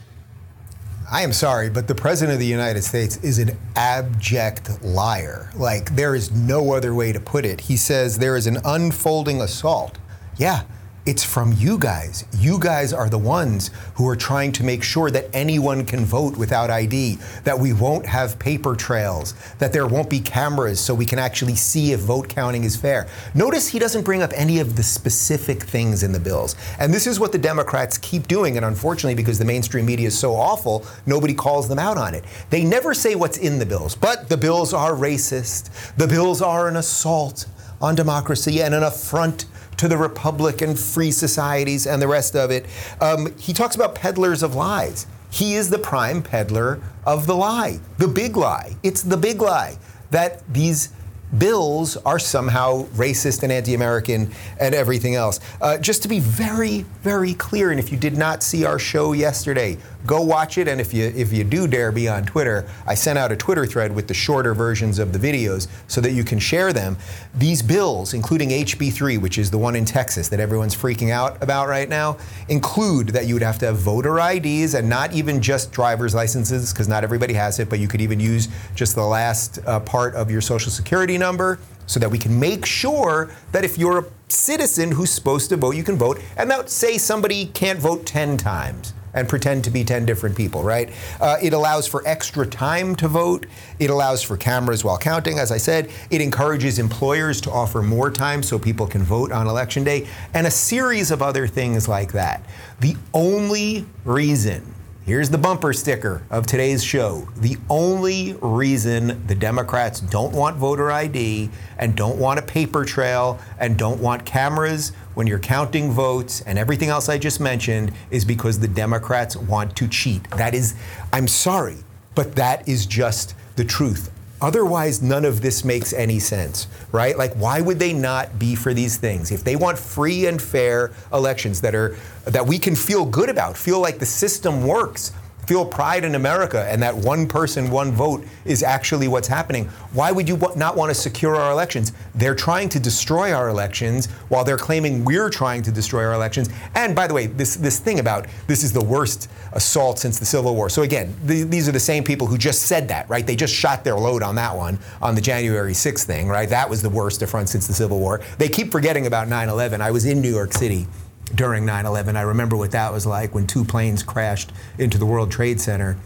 I 1.10 1.22
am 1.22 1.32
sorry, 1.32 1.70
but 1.70 1.88
the 1.88 1.96
President 1.96 2.34
of 2.34 2.40
the 2.40 2.46
United 2.46 2.84
States 2.84 3.18
is 3.18 3.40
an 3.40 3.58
abject 3.78 4.84
liar. 4.84 5.52
Like, 5.56 5.96
there 5.96 6.16
is 6.16 6.32
no 6.32 6.74
other 6.74 6.94
way 6.94 7.14
to 7.14 7.20
put 7.20 7.46
it. 7.46 7.62
He 7.62 7.78
says 7.78 8.18
there 8.18 8.36
is 8.36 8.46
an 8.46 8.58
unfolding 8.66 9.40
assault. 9.40 9.98
Yeah, 10.38 10.64
it's 11.08 11.24
from 11.24 11.54
you 11.54 11.80
guys. 11.80 12.26
You 12.38 12.60
guys 12.60 12.92
are 12.92 13.10
the 13.10 13.18
ones 13.18 13.72
who 13.96 14.06
are 14.10 14.16
trying 14.16 14.52
to 14.52 14.64
make 14.64 14.84
sure 14.84 15.10
that 15.10 15.30
anyone 15.34 15.86
can 15.86 16.04
vote 16.04 16.36
without 16.36 16.70
ID, 16.70 17.18
that 17.46 17.58
we 17.58 17.72
won't 17.72 18.06
have 18.06 18.38
paper 18.38 18.76
trails, 18.76 19.34
that 19.60 19.72
there 19.72 19.88
won't 19.88 20.10
be 20.10 20.20
cameras 20.20 20.82
so 20.82 20.94
we 20.94 21.06
can 21.06 21.18
actually 21.18 21.56
see 21.56 21.94
if 21.94 22.02
vote 22.02 22.28
counting 22.28 22.66
is 22.66 22.76
fair. 22.76 23.08
Notice 23.34 23.70
he 23.70 23.80
doesn't 23.80 24.04
bring 24.04 24.22
up 24.22 24.32
any 24.36 24.60
of 24.60 24.76
the 24.76 24.84
specific 24.84 25.64
things 25.64 26.04
in 26.04 26.12
the 26.12 26.20
bills. 26.20 26.58
And 26.78 26.94
this 26.94 27.08
is 27.08 27.22
what 27.22 27.32
the 27.32 27.38
Democrats 27.38 27.98
keep 27.98 28.28
doing. 28.28 28.58
And 28.58 28.66
unfortunately, 28.66 29.16
because 29.16 29.40
the 29.40 29.46
mainstream 29.46 29.86
media 29.86 30.08
is 30.08 30.20
so 30.20 30.36
awful, 30.36 30.86
nobody 31.06 31.34
calls 31.34 31.70
them 31.70 31.80
out 31.80 31.98
on 31.98 32.16
it. 32.16 32.26
They 32.50 32.66
never 32.66 32.94
say 32.94 33.16
what's 33.16 33.38
in 33.38 33.60
the 33.60 33.66
bills, 33.66 33.96
but 33.96 34.28
the 34.28 34.38
bills 34.38 34.74
are 34.74 34.92
racist. 34.92 35.96
The 35.96 36.08
bills 36.08 36.42
are 36.42 36.68
an 36.68 36.76
assault 36.76 37.46
on 37.80 37.96
democracy 37.96 38.62
and 38.62 38.74
an 38.74 38.84
affront 38.84 39.46
to 39.78 39.88
the 39.88 39.98
republic 39.98 40.62
and 40.62 40.78
free 40.78 41.12
societies 41.12 41.88
and 41.88 42.02
the 42.02 42.08
rest 42.08 42.36
of 42.36 42.52
it. 42.52 42.66
Um, 43.00 43.36
he 43.38 43.54
talks 43.54 43.76
about 43.76 43.96
peddlers 43.96 44.44
of 44.44 44.56
lies. 44.56 45.08
He 45.30 45.56
is 45.56 45.70
the 45.70 45.80
prime 45.80 46.22
peddler 46.22 46.82
of 47.06 47.28
the 47.28 47.36
lie, 47.36 47.80
the 47.98 48.08
big 48.08 48.38
lie. 48.38 48.76
It's 48.84 49.02
the 49.02 49.18
big 49.18 49.42
lie 49.42 49.78
that 50.12 50.42
these 50.52 50.90
bills 51.38 51.98
are 51.98 52.20
somehow 52.20 52.86
racist 52.96 53.44
and 53.44 53.52
anti 53.52 53.74
American 53.74 54.32
and 54.60 54.74
everything 54.74 55.16
else. 55.16 55.40
Uh, 55.62 55.78
just 55.78 56.02
to 56.04 56.08
be 56.08 56.20
very, 56.20 56.84
very 57.02 57.34
clear, 57.34 57.72
and 57.72 57.80
if 57.80 57.92
you 57.92 57.98
did 57.98 58.18
not 58.18 58.44
see 58.44 58.66
our 58.66 58.80
show 58.80 59.14
yesterday, 59.14 59.78
go 60.06 60.22
watch 60.22 60.58
it. 60.58 60.68
And 60.68 60.80
if 60.80 60.94
you, 60.94 61.06
if 61.06 61.34
you 61.34 61.44
do 61.44 61.68
dare 61.68 61.92
be 61.92 62.08
on 62.08 62.26
Twitter, 62.26 62.68
I 62.86 62.96
sent 62.96 63.18
out 63.18 63.32
a 63.32 63.36
Twitter 63.36 63.66
thread 63.66 63.94
with 63.94 64.08
the 64.08 64.14
shorter 64.14 64.54
versions 64.54 65.00
of 65.00 65.14
the 65.14 65.20
videos 65.20 65.68
so 65.88 66.02
that 66.02 66.12
you 66.12 66.24
can 66.24 66.40
share 66.40 66.74
them. 66.74 66.98
These 67.36 67.62
bills, 67.62 68.14
including 68.14 68.50
HB3, 68.50 69.20
which 69.20 69.38
is 69.38 69.52
the 69.52 69.58
one 69.58 69.76
in 69.76 69.86
Texas 69.86 70.30
that 70.30 70.40
everyone's 70.40 70.76
freaking 70.76 71.12
out 71.12 71.42
about 71.42 71.68
right 71.68 71.90
now, 71.90 72.18
include 72.50 73.10
that 73.10 73.28
you 73.28 73.36
would 73.36 73.44
have 73.44 73.60
to 73.60 73.66
have 73.68 73.78
voter 73.78 74.20
IDs 74.20 74.74
and 74.74 74.90
not 74.90 75.14
even 75.14 75.42
just 75.42 75.72
driver's 75.72 76.14
licenses, 76.14 76.72
because 76.72 76.88
not 76.88 77.04
everybody 77.04 77.34
has 77.34 77.60
it, 77.60 77.70
but 77.70 77.80
you 77.80 77.88
could 77.88 78.02
even 78.02 78.20
use 78.20 78.48
just 78.76 78.96
the 78.96 79.04
last 79.04 79.60
uh, 79.66 79.80
part 79.80 80.16
of 80.16 80.30
your 80.30 80.42
social 80.42 80.72
security 80.72 81.18
number 81.18 81.60
so 81.88 82.00
that 82.00 82.12
we 82.12 82.18
can 82.20 82.38
make 82.38 82.66
sure 82.66 83.32
that 83.54 83.64
if 83.64 83.78
you're 83.78 84.00
a 84.00 84.06
citizen 84.28 84.92
who's 84.92 85.10
supposed 85.10 85.50
to 85.50 85.58
vote, 85.58 85.76
you 85.76 85.84
can 85.84 85.96
vote. 85.96 86.22
And 86.36 86.52
that 86.52 86.70
say 86.70 86.98
somebody 86.98 87.48
can't 87.48 87.80
vote 87.80 88.06
10 88.06 88.38
times 88.38 88.94
and 89.18 89.28
pretend 89.28 89.64
to 89.64 89.72
be 89.72 89.84
10 89.84 90.06
different 90.06 90.36
people, 90.36 90.64
right? 90.64 90.92
Uh, 91.20 91.38
it 91.42 91.54
allows 91.54 91.88
for 91.88 92.04
extra 92.06 92.46
time 92.46 92.96
to 92.96 93.08
vote. 93.08 93.48
It 93.80 93.90
allows 93.90 94.22
for 94.22 94.38
cameras 94.38 94.84
while 94.84 94.98
counting, 94.98 95.40
as 95.40 95.52
I 95.52 95.58
said. 95.58 95.90
It 96.12 96.22
encourages 96.22 96.78
employers 96.78 97.42
to 97.42 97.52
offer 97.52 97.82
more 97.82 98.12
time 98.12 98.44
so 98.44 98.60
people 98.60 98.86
can 98.86 99.02
vote 99.04 99.32
on 99.32 99.48
election 99.48 99.84
day, 99.84 100.08
and 100.34 100.46
a 100.46 100.52
series 100.52 101.10
of 101.10 101.22
other 101.22 101.48
things 101.48 101.88
like 101.88 102.12
that. 102.12 102.44
The 102.80 102.96
only 103.14 103.86
reason 104.06 104.74
Here's 105.08 105.30
the 105.30 105.38
bumper 105.38 105.72
sticker 105.72 106.22
of 106.30 106.48
today's 106.48 106.84
show. 106.84 107.30
The 107.38 107.56
only 107.70 108.36
reason 108.42 109.26
the 109.26 109.36
Democrats 109.36 110.02
don't 110.02 110.34
want 110.34 110.58
voter 110.58 110.92
ID 110.92 111.50
and 111.78 111.96
don't 111.96 112.18
want 112.18 112.40
a 112.40 112.42
paper 112.42 112.84
trail 112.84 113.40
and 113.58 113.78
don't 113.78 114.02
want 114.02 114.26
cameras 114.26 114.92
when 115.18 115.26
you're 115.26 115.40
counting 115.40 115.92
votes 115.92 116.42
and 116.42 116.60
everything 116.60 116.90
else 116.90 117.10
I 117.10 117.18
just 117.18 117.40
mentioned 117.40 117.92
is 118.12 118.24
because 118.24 118.60
the 118.60 118.68
Democrats 118.68 119.36
want 119.36 119.76
to 119.78 119.88
cheat. 119.88 120.30
That 120.30 120.54
is, 120.54 120.76
I'm 121.12 121.28
sorry, 121.28 121.78
but 122.14 122.36
that 122.36 122.70
is 122.70 122.86
just 122.86 123.34
the 123.56 123.66
truth. 123.66 124.12
Otherwise, 124.42 125.02
none 125.02 125.26
of 125.26 125.42
this 125.42 125.66
makes 125.66 125.92
any 125.92 126.20
sense, 126.20 126.68
right? 126.92 127.18
Like, 127.18 127.34
why 127.34 127.62
would 127.62 127.80
they 127.80 127.94
not 127.94 128.38
be 128.38 128.54
for 128.54 128.76
these 128.76 128.98
things? 128.98 129.32
If 129.32 129.44
they 129.44 129.56
want 129.56 129.80
free 129.80 130.28
and 130.28 130.40
fair 130.40 130.92
elections 131.12 131.62
that 131.62 131.74
are 131.74 131.98
that 132.26 132.46
we 132.46 132.60
can 132.60 132.76
feel 132.76 133.04
good 133.04 133.30
about, 133.30 133.58
feel 133.58 133.80
like 133.80 133.98
the 133.98 134.06
system 134.06 134.68
works, 134.68 135.14
feel 135.48 135.66
pride 135.66 136.04
in 136.04 136.16
America 136.16 136.68
and 136.70 136.82
that 136.84 136.96
one 136.96 137.26
person, 137.26 137.72
one 137.72 137.92
vote 137.94 138.24
is 138.44 138.62
actually 138.62 139.08
what's 139.08 139.30
happening. 139.30 139.66
Why 139.94 140.12
would 140.12 140.28
you 140.28 140.38
not 140.58 140.76
want 140.76 140.90
to 140.90 140.94
secure 140.94 141.38
our 141.38 141.52
elections? 141.52 141.94
They're 142.14 142.36
trying 142.36 142.68
to 142.70 142.80
destroy 142.80 143.32
our 143.32 143.48
elections 143.48 144.08
while 144.28 144.44
they're 144.44 144.58
claiming 144.58 145.06
we're 145.06 145.30
trying 145.30 145.62
to 145.64 145.72
destroy 145.72 146.04
our 146.04 146.14
elections. 146.14 146.50
And 146.76 146.94
by 146.94 147.08
the 147.08 147.14
way, 147.14 147.28
this, 147.28 147.56
this 147.56 147.80
thing 147.80 148.00
about 148.00 148.28
this 148.48 148.62
is 148.62 148.74
the 148.74 148.84
worst 148.84 149.30
assault 149.54 150.00
since 150.00 150.20
the 150.20 150.26
Civil 150.26 150.54
War. 150.54 150.70
So 150.70 150.82
again, 150.82 151.16
these 151.24 151.70
are 151.70 151.72
the 151.72 151.80
same 151.80 152.04
people 152.04 152.28
who 152.28 152.38
just 152.38 152.64
said 152.64 152.90
that, 152.90 153.10
right? 153.10 153.26
They 153.26 153.38
just 153.38 153.56
shot 153.56 153.86
their 153.86 153.96
load 153.96 154.24
on 154.24 154.36
that 154.36 154.56
one, 154.56 154.78
on 155.02 155.16
the 155.16 155.22
January 155.22 155.74
6th 155.74 156.04
thing, 156.04 156.28
right? 156.28 156.50
That 156.50 156.70
was 156.70 156.82
the 156.82 156.90
worst 156.90 157.22
affront 157.22 157.48
since 157.48 157.68
the 157.68 157.74
Civil 157.74 158.00
War. 158.00 158.22
They 158.38 158.50
keep 158.50 158.70
forgetting 158.72 159.08
about 159.08 159.30
9 159.30 159.48
11. 159.48 159.82
I 159.82 159.92
was 159.92 160.06
in 160.06 160.22
New 160.22 160.34
York 160.34 160.52
City 160.52 160.88
during 161.36 161.66
9 161.66 161.86
11. 161.86 162.16
I 162.16 162.22
remember 162.22 162.56
what 162.56 162.72
that 162.72 162.92
was 162.92 163.06
like 163.06 163.34
when 163.36 163.48
two 163.48 163.64
planes 163.64 164.04
crashed 164.04 164.52
into 164.78 164.98
the 164.98 165.06
World 165.06 165.32
Trade 165.32 165.60
Center 165.60 165.98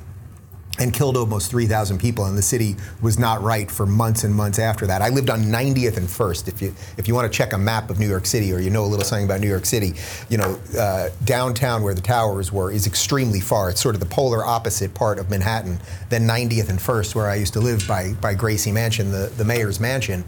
and 0.79 0.93
killed 0.93 1.17
almost 1.17 1.51
3,000 1.51 1.99
people, 1.99 2.25
and 2.25 2.37
the 2.37 2.41
city 2.41 2.75
was 3.01 3.19
not 3.19 3.41
right 3.41 3.69
for 3.69 3.85
months 3.85 4.23
and 4.23 4.33
months 4.33 4.57
after 4.57 4.87
that. 4.87 5.01
I 5.01 5.09
lived 5.09 5.29
on 5.29 5.43
90th 5.43 5.97
and 5.97 6.09
First. 6.09 6.47
If 6.47 6.61
you 6.61 6.73
if 6.97 7.07
you 7.07 7.13
want 7.13 7.31
to 7.31 7.37
check 7.37 7.53
a 7.53 7.57
map 7.57 7.89
of 7.89 7.99
New 7.99 8.07
York 8.07 8.25
City, 8.25 8.53
or 8.53 8.59
you 8.59 8.69
know 8.69 8.83
a 8.83 8.87
little 8.87 9.05
something 9.05 9.25
about 9.25 9.41
New 9.41 9.49
York 9.49 9.65
City, 9.65 9.93
you 10.29 10.37
know 10.37 10.59
uh, 10.77 11.09
downtown 11.25 11.83
where 11.83 11.93
the 11.93 12.01
towers 12.01 12.51
were 12.51 12.71
is 12.71 12.87
extremely 12.87 13.39
far. 13.39 13.69
It's 13.69 13.81
sort 13.81 13.95
of 13.95 14.01
the 14.01 14.07
polar 14.07 14.45
opposite 14.45 14.93
part 14.93 15.19
of 15.19 15.29
Manhattan 15.29 15.79
than 16.09 16.27
90th 16.27 16.69
and 16.69 16.81
First, 16.81 17.15
where 17.15 17.27
I 17.27 17.35
used 17.35 17.53
to 17.53 17.59
live 17.59 17.85
by 17.87 18.13
by 18.13 18.33
Gracie 18.33 18.71
Mansion, 18.71 19.11
the 19.11 19.31
the 19.37 19.45
mayor's 19.45 19.79
mansion. 19.79 20.23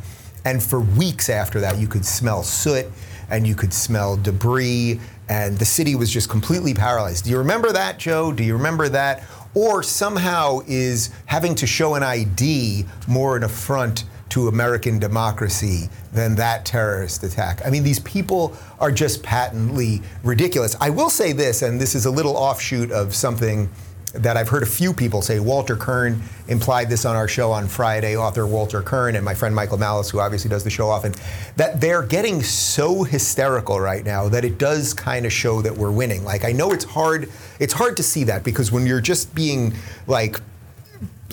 And 0.45 0.61
for 0.61 0.81
weeks 0.81 1.29
after 1.29 1.61
that, 1.61 1.77
you 1.77 1.87
could 1.87 2.05
smell 2.05 2.43
soot 2.43 2.85
and 3.29 3.47
you 3.47 3.55
could 3.55 3.73
smell 3.73 4.17
debris, 4.17 4.99
and 5.29 5.57
the 5.57 5.65
city 5.65 5.95
was 5.95 6.11
just 6.11 6.29
completely 6.29 6.73
paralyzed. 6.73 7.25
Do 7.25 7.31
you 7.31 7.37
remember 7.37 7.71
that, 7.71 7.97
Joe? 7.97 8.31
Do 8.31 8.43
you 8.43 8.53
remember 8.53 8.89
that? 8.89 9.23
Or 9.53 9.83
somehow 9.83 10.61
is 10.67 11.11
having 11.25 11.55
to 11.55 11.67
show 11.67 11.95
an 11.95 12.03
ID 12.03 12.85
more 13.07 13.37
an 13.37 13.43
affront 13.43 14.05
to 14.29 14.47
American 14.47 14.97
democracy 14.97 15.89
than 16.11 16.33
that 16.35 16.65
terrorist 16.65 17.23
attack. 17.23 17.61
I 17.63 17.69
mean, 17.69 17.83
these 17.83 17.99
people 17.99 18.57
are 18.79 18.91
just 18.91 19.21
patently 19.21 20.01
ridiculous. 20.23 20.75
I 20.81 20.89
will 20.89 21.11
say 21.11 21.33
this, 21.33 21.61
and 21.61 21.79
this 21.79 21.93
is 21.93 22.07
a 22.07 22.11
little 22.11 22.35
offshoot 22.35 22.91
of 22.91 23.13
something 23.13 23.69
that 24.13 24.37
I've 24.37 24.49
heard 24.49 24.63
a 24.63 24.67
few 24.67 24.93
people 24.93 25.21
say. 25.21 25.39
Walter 25.39 25.75
Kirn 25.75 26.21
implied 26.47 26.89
this 26.89 27.03
on 27.03 27.15
our 27.15 27.27
show 27.27 27.51
on 27.51 27.67
Friday, 27.67 28.15
author 28.15 28.45
Walter 28.45 28.81
Kirn 28.81 29.15
and 29.15 29.25
my 29.25 29.33
friend 29.33 29.55
Michael 29.55 29.77
Malice, 29.77 30.09
who 30.09 30.19
obviously 30.19 30.49
does 30.49 30.63
the 30.63 30.69
show 30.69 30.89
often, 30.89 31.13
that 31.55 31.81
they're 31.81 32.03
getting 32.03 32.43
so 32.43 33.03
hysterical 33.03 33.79
right 33.79 34.05
now 34.05 34.29
that 34.29 34.45
it 34.45 34.57
does 34.57 34.93
kind 34.93 35.25
of 35.25 35.33
show 35.33 35.61
that 35.61 35.75
we're 35.75 35.91
winning. 35.91 36.23
Like 36.23 36.45
I 36.45 36.51
know 36.51 36.71
it's 36.71 36.85
hard 36.85 37.29
it's 37.59 37.73
hard 37.73 37.97
to 37.97 38.03
see 38.03 38.23
that 38.25 38.43
because 38.43 38.71
when 38.71 38.85
you're 38.85 39.01
just 39.01 39.33
being 39.33 39.73
like 40.05 40.39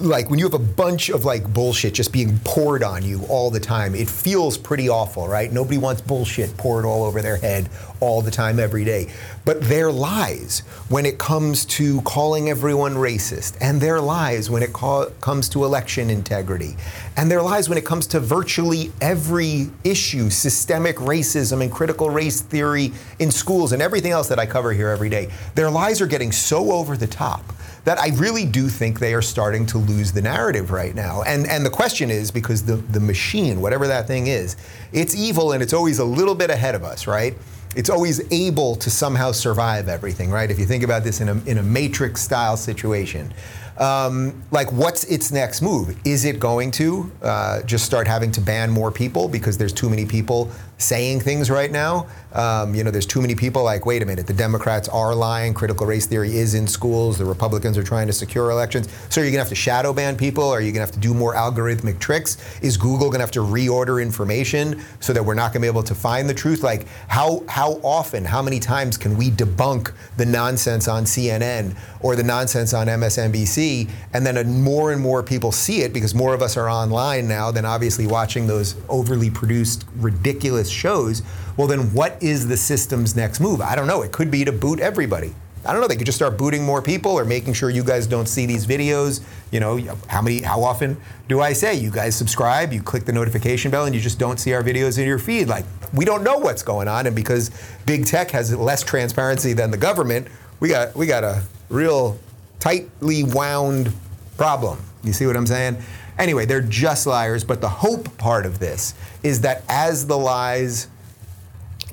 like 0.00 0.30
when 0.30 0.38
you 0.38 0.46
have 0.46 0.54
a 0.54 0.58
bunch 0.58 1.10
of 1.10 1.25
like 1.25 1.52
bullshit 1.52 1.94
just 1.94 2.12
being 2.12 2.38
poured 2.44 2.82
on 2.82 3.02
you 3.02 3.25
all 3.28 3.50
the 3.50 3.60
time, 3.60 3.94
it 3.94 4.08
feels 4.08 4.56
pretty 4.56 4.88
awful, 4.88 5.28
right? 5.28 5.52
Nobody 5.52 5.78
wants 5.78 6.00
bullshit 6.00 6.56
poured 6.56 6.84
all 6.84 7.04
over 7.04 7.20
their 7.20 7.37
head 7.37 7.68
all 8.00 8.23
the 8.23 8.30
time, 8.30 8.59
every 8.59 8.85
day. 8.85 9.11
But 9.45 9.62
their 9.62 9.90
lies 9.92 10.61
when 10.88 11.07
it 11.07 11.19
comes 11.19 11.64
to 11.66 12.00
calling 12.02 12.49
everyone 12.49 12.95
racist, 12.95 13.57
and 13.61 13.80
their 13.80 14.00
lies 14.00 14.50
when 14.50 14.62
it 14.62 14.73
co- 14.73 15.11
comes 15.21 15.49
to 15.50 15.64
election 15.64 16.11
integrity, 16.11 16.76
and 17.16 17.30
their 17.30 17.42
lies 17.42 17.69
when 17.69 17.78
it 17.78 17.85
comes 17.85 18.07
to 18.09 18.21
virtually 18.21 18.90
every 19.00 19.71
issue, 19.85 20.30
systemic 20.30 20.97
racism 20.97 21.62
and 21.62 21.71
critical 21.71 22.11
race 22.11 22.40
theory 22.40 22.92
in 23.19 23.30
schools 23.30 23.73
and 23.73 23.83
everything 23.83 24.12
else 24.12 24.28
that 24.28 24.38
I 24.38 24.47
cover 24.47 24.73
here 24.73 24.88
every 24.88 25.09
day. 25.09 25.30
Their 25.54 25.71
lies 25.71 26.00
are 26.00 26.07
getting 26.07 26.33
so 26.33 26.73
over 26.73 26.97
the 26.97 27.07
top 27.07 27.45
that 27.85 27.99
I 27.99 28.09
really 28.16 28.45
do 28.45 28.69
think 28.69 28.99
they 28.99 29.14
are 29.14 29.23
starting 29.23 29.66
to 29.66 29.78
lose 29.78 30.12
the 30.12 30.23
narrative 30.23 30.71
right 30.71 30.95
now. 30.95 31.23
And 31.23 31.47
and 31.47 31.64
the 31.64 31.71
question 31.71 32.11
is 32.11 32.30
because 32.30 32.64
the 32.64 32.76
the 32.76 33.00
machine, 33.00 33.61
whatever 33.61 33.87
that 33.87 34.07
thing 34.07 34.26
is, 34.26 34.57
it's 34.92 35.14
evil 35.14 35.52
and 35.52 35.62
it's 35.62 35.73
always 35.73 35.99
a 35.99 36.04
little 36.04 36.35
bit 36.35 36.50
ahead 36.50 36.75
of 36.75 36.85
us, 36.85 37.07
right? 37.07 37.35
It's 37.76 37.90
always 37.90 38.20
able 38.32 38.76
to 38.76 38.90
somehow 38.90 39.32
survive 39.32 39.88
everything, 39.88 40.30
right? 40.30 40.50
If 40.50 40.58
you 40.58 40.66
think 40.66 40.82
about 40.82 41.04
this 41.04 41.20
in 41.20 41.28
a 41.28 41.34
in 41.44 41.58
a 41.58 41.62
matrix 41.62 42.20
style 42.20 42.56
situation. 42.56 43.32
Um, 43.78 44.42
like, 44.50 44.70
what's 44.72 45.04
its 45.04 45.32
next 45.32 45.62
move? 45.62 45.96
Is 46.04 46.26
it 46.26 46.38
going 46.38 46.70
to 46.72 47.10
uh, 47.22 47.62
just 47.62 47.86
start 47.86 48.06
having 48.06 48.30
to 48.32 48.40
ban 48.40 48.70
more 48.70 48.90
people 48.92 49.26
because 49.26 49.56
there's 49.56 49.72
too 49.72 49.88
many 49.88 50.04
people 50.04 50.50
saying 50.80 51.20
things 51.20 51.50
right 51.50 51.70
now. 51.70 52.06
Um, 52.32 52.75
you 52.75 52.84
know, 52.84 52.90
there's 52.90 53.06
too 53.06 53.20
many 53.20 53.34
people 53.34 53.64
like, 53.64 53.87
wait 53.87 54.02
a 54.02 54.06
minute, 54.06 54.26
the 54.26 54.32
Democrats 54.32 54.88
are 54.88 55.14
lying. 55.14 55.52
Critical 55.52 55.87
race 55.87 56.06
theory 56.06 56.37
is 56.37 56.54
in 56.54 56.66
schools. 56.66 57.18
The 57.18 57.25
Republicans 57.25 57.76
are 57.76 57.82
trying 57.82 58.06
to 58.06 58.12
secure 58.12 58.50
elections. 58.50 58.88
So 59.08 59.20
are 59.20 59.25
you 59.25 59.30
going 59.30 59.38
to 59.38 59.44
have 59.44 59.49
to 59.49 59.54
shadow 59.54 59.92
ban 59.92 60.16
people? 60.16 60.49
Are 60.49 60.60
you 60.60 60.72
going 60.72 60.87
to 60.87 60.92
have 60.92 60.92
to 60.92 61.00
do 61.00 61.12
more 61.12 61.34
algorithmic 61.34 61.99
tricks? 61.99 62.38
Is 62.62 62.76
Google 62.76 63.08
going 63.08 63.18
to 63.18 63.20
have 63.20 63.30
to 63.32 63.40
reorder 63.40 64.00
information 64.00 64.82
so 65.00 65.12
that 65.12 65.25
we're 65.25 65.34
not 65.34 65.52
going 65.52 65.60
to 65.62 65.66
be 65.66 65.66
able 65.66 65.82
to 65.82 65.94
find 65.94 66.28
the 66.28 66.34
truth? 66.34 66.62
Like, 66.62 66.87
how 67.08 67.42
how 67.49 67.80
often, 67.82 68.25
how 68.25 68.42
many 68.42 68.60
times 68.60 68.96
can 68.96 69.16
we 69.16 69.30
debunk 69.30 69.92
the 70.16 70.26
nonsense 70.26 70.88
on 70.88 71.04
CNN 71.04 71.76
or 72.00 72.16
the 72.16 72.22
nonsense 72.22 72.72
on 72.72 72.87
MSNBC, 72.87 73.90
and 74.14 74.25
then 74.25 74.62
more 74.62 74.92
and 74.92 75.00
more 75.00 75.22
people 75.22 75.52
see 75.52 75.82
it 75.82 75.92
because 75.92 76.14
more 76.14 76.34
of 76.34 76.42
us 76.42 76.56
are 76.56 76.68
online 76.68 77.28
now 77.28 77.50
than 77.50 77.64
obviously 77.64 78.06
watching 78.06 78.46
those 78.46 78.76
overly 78.88 79.30
produced, 79.30 79.84
ridiculous 79.96 80.69
shows, 80.70 81.22
well, 81.56 81.66
then 81.66 81.92
what 81.92 82.22
is 82.22 82.48
the 82.48 82.56
system's 82.56 83.16
next 83.16 83.40
move? 83.40 83.60
I 83.60 83.74
don't 83.74 83.86
know. 83.86 84.02
It 84.02 84.12
could 84.12 84.30
be 84.30 84.44
to 84.44 84.52
boot 84.52 84.80
everybody. 84.80 85.34
I 85.64 85.72
don't 85.72 85.82
know. 85.82 85.88
They 85.88 85.96
could 85.96 86.06
just 86.06 86.16
start 86.16 86.38
booting 86.38 86.64
more 86.64 86.80
people 86.80 87.12
or 87.12 87.24
making 87.24 87.52
sure 87.52 87.68
you 87.68 87.84
guys 87.84 88.06
don't 88.06 88.26
see 88.26 88.46
these 88.46 88.66
videos. 88.66 89.22
You 89.50 89.60
know, 89.60 89.78
how 90.08 90.22
many, 90.22 90.40
how 90.40 90.62
often 90.62 90.96
do 91.28 91.42
I 91.42 91.52
say 91.52 91.74
you 91.74 91.90
guys 91.90 92.16
subscribe, 92.16 92.72
you 92.72 92.82
click 92.82 93.04
the 93.04 93.12
notification 93.12 93.70
bell, 93.70 93.84
and 93.84 93.94
you 93.94 94.00
just 94.00 94.18
don't 94.18 94.40
see 94.40 94.54
our 94.54 94.62
videos 94.62 94.98
in 94.98 95.06
your 95.06 95.18
feed? 95.18 95.48
Like, 95.48 95.66
we 95.92 96.06
don't 96.06 96.22
know 96.22 96.38
what's 96.38 96.62
going 96.62 96.88
on, 96.88 97.06
and 97.06 97.14
because 97.14 97.50
big 97.84 98.06
tech 98.06 98.30
has 98.30 98.56
less 98.56 98.82
transparency 98.82 99.52
than 99.52 99.70
the 99.70 99.76
government, 99.76 100.28
we 100.60 100.70
got 100.70 100.94
we 100.94 101.06
got 101.06 101.24
a 101.24 101.42
real 101.68 102.18
tightly 102.58 103.24
wound 103.24 103.92
problem. 104.38 104.78
You 105.02 105.12
see 105.12 105.26
what 105.26 105.36
I'm 105.36 105.46
saying? 105.46 105.76
Anyway, 106.20 106.44
they're 106.44 106.60
just 106.60 107.06
liars, 107.06 107.44
but 107.44 107.62
the 107.62 107.68
hope 107.68 108.16
part 108.18 108.44
of 108.44 108.58
this 108.58 108.94
is 109.22 109.40
that 109.40 109.64
as 109.70 110.06
the 110.06 110.18
lies 110.18 110.86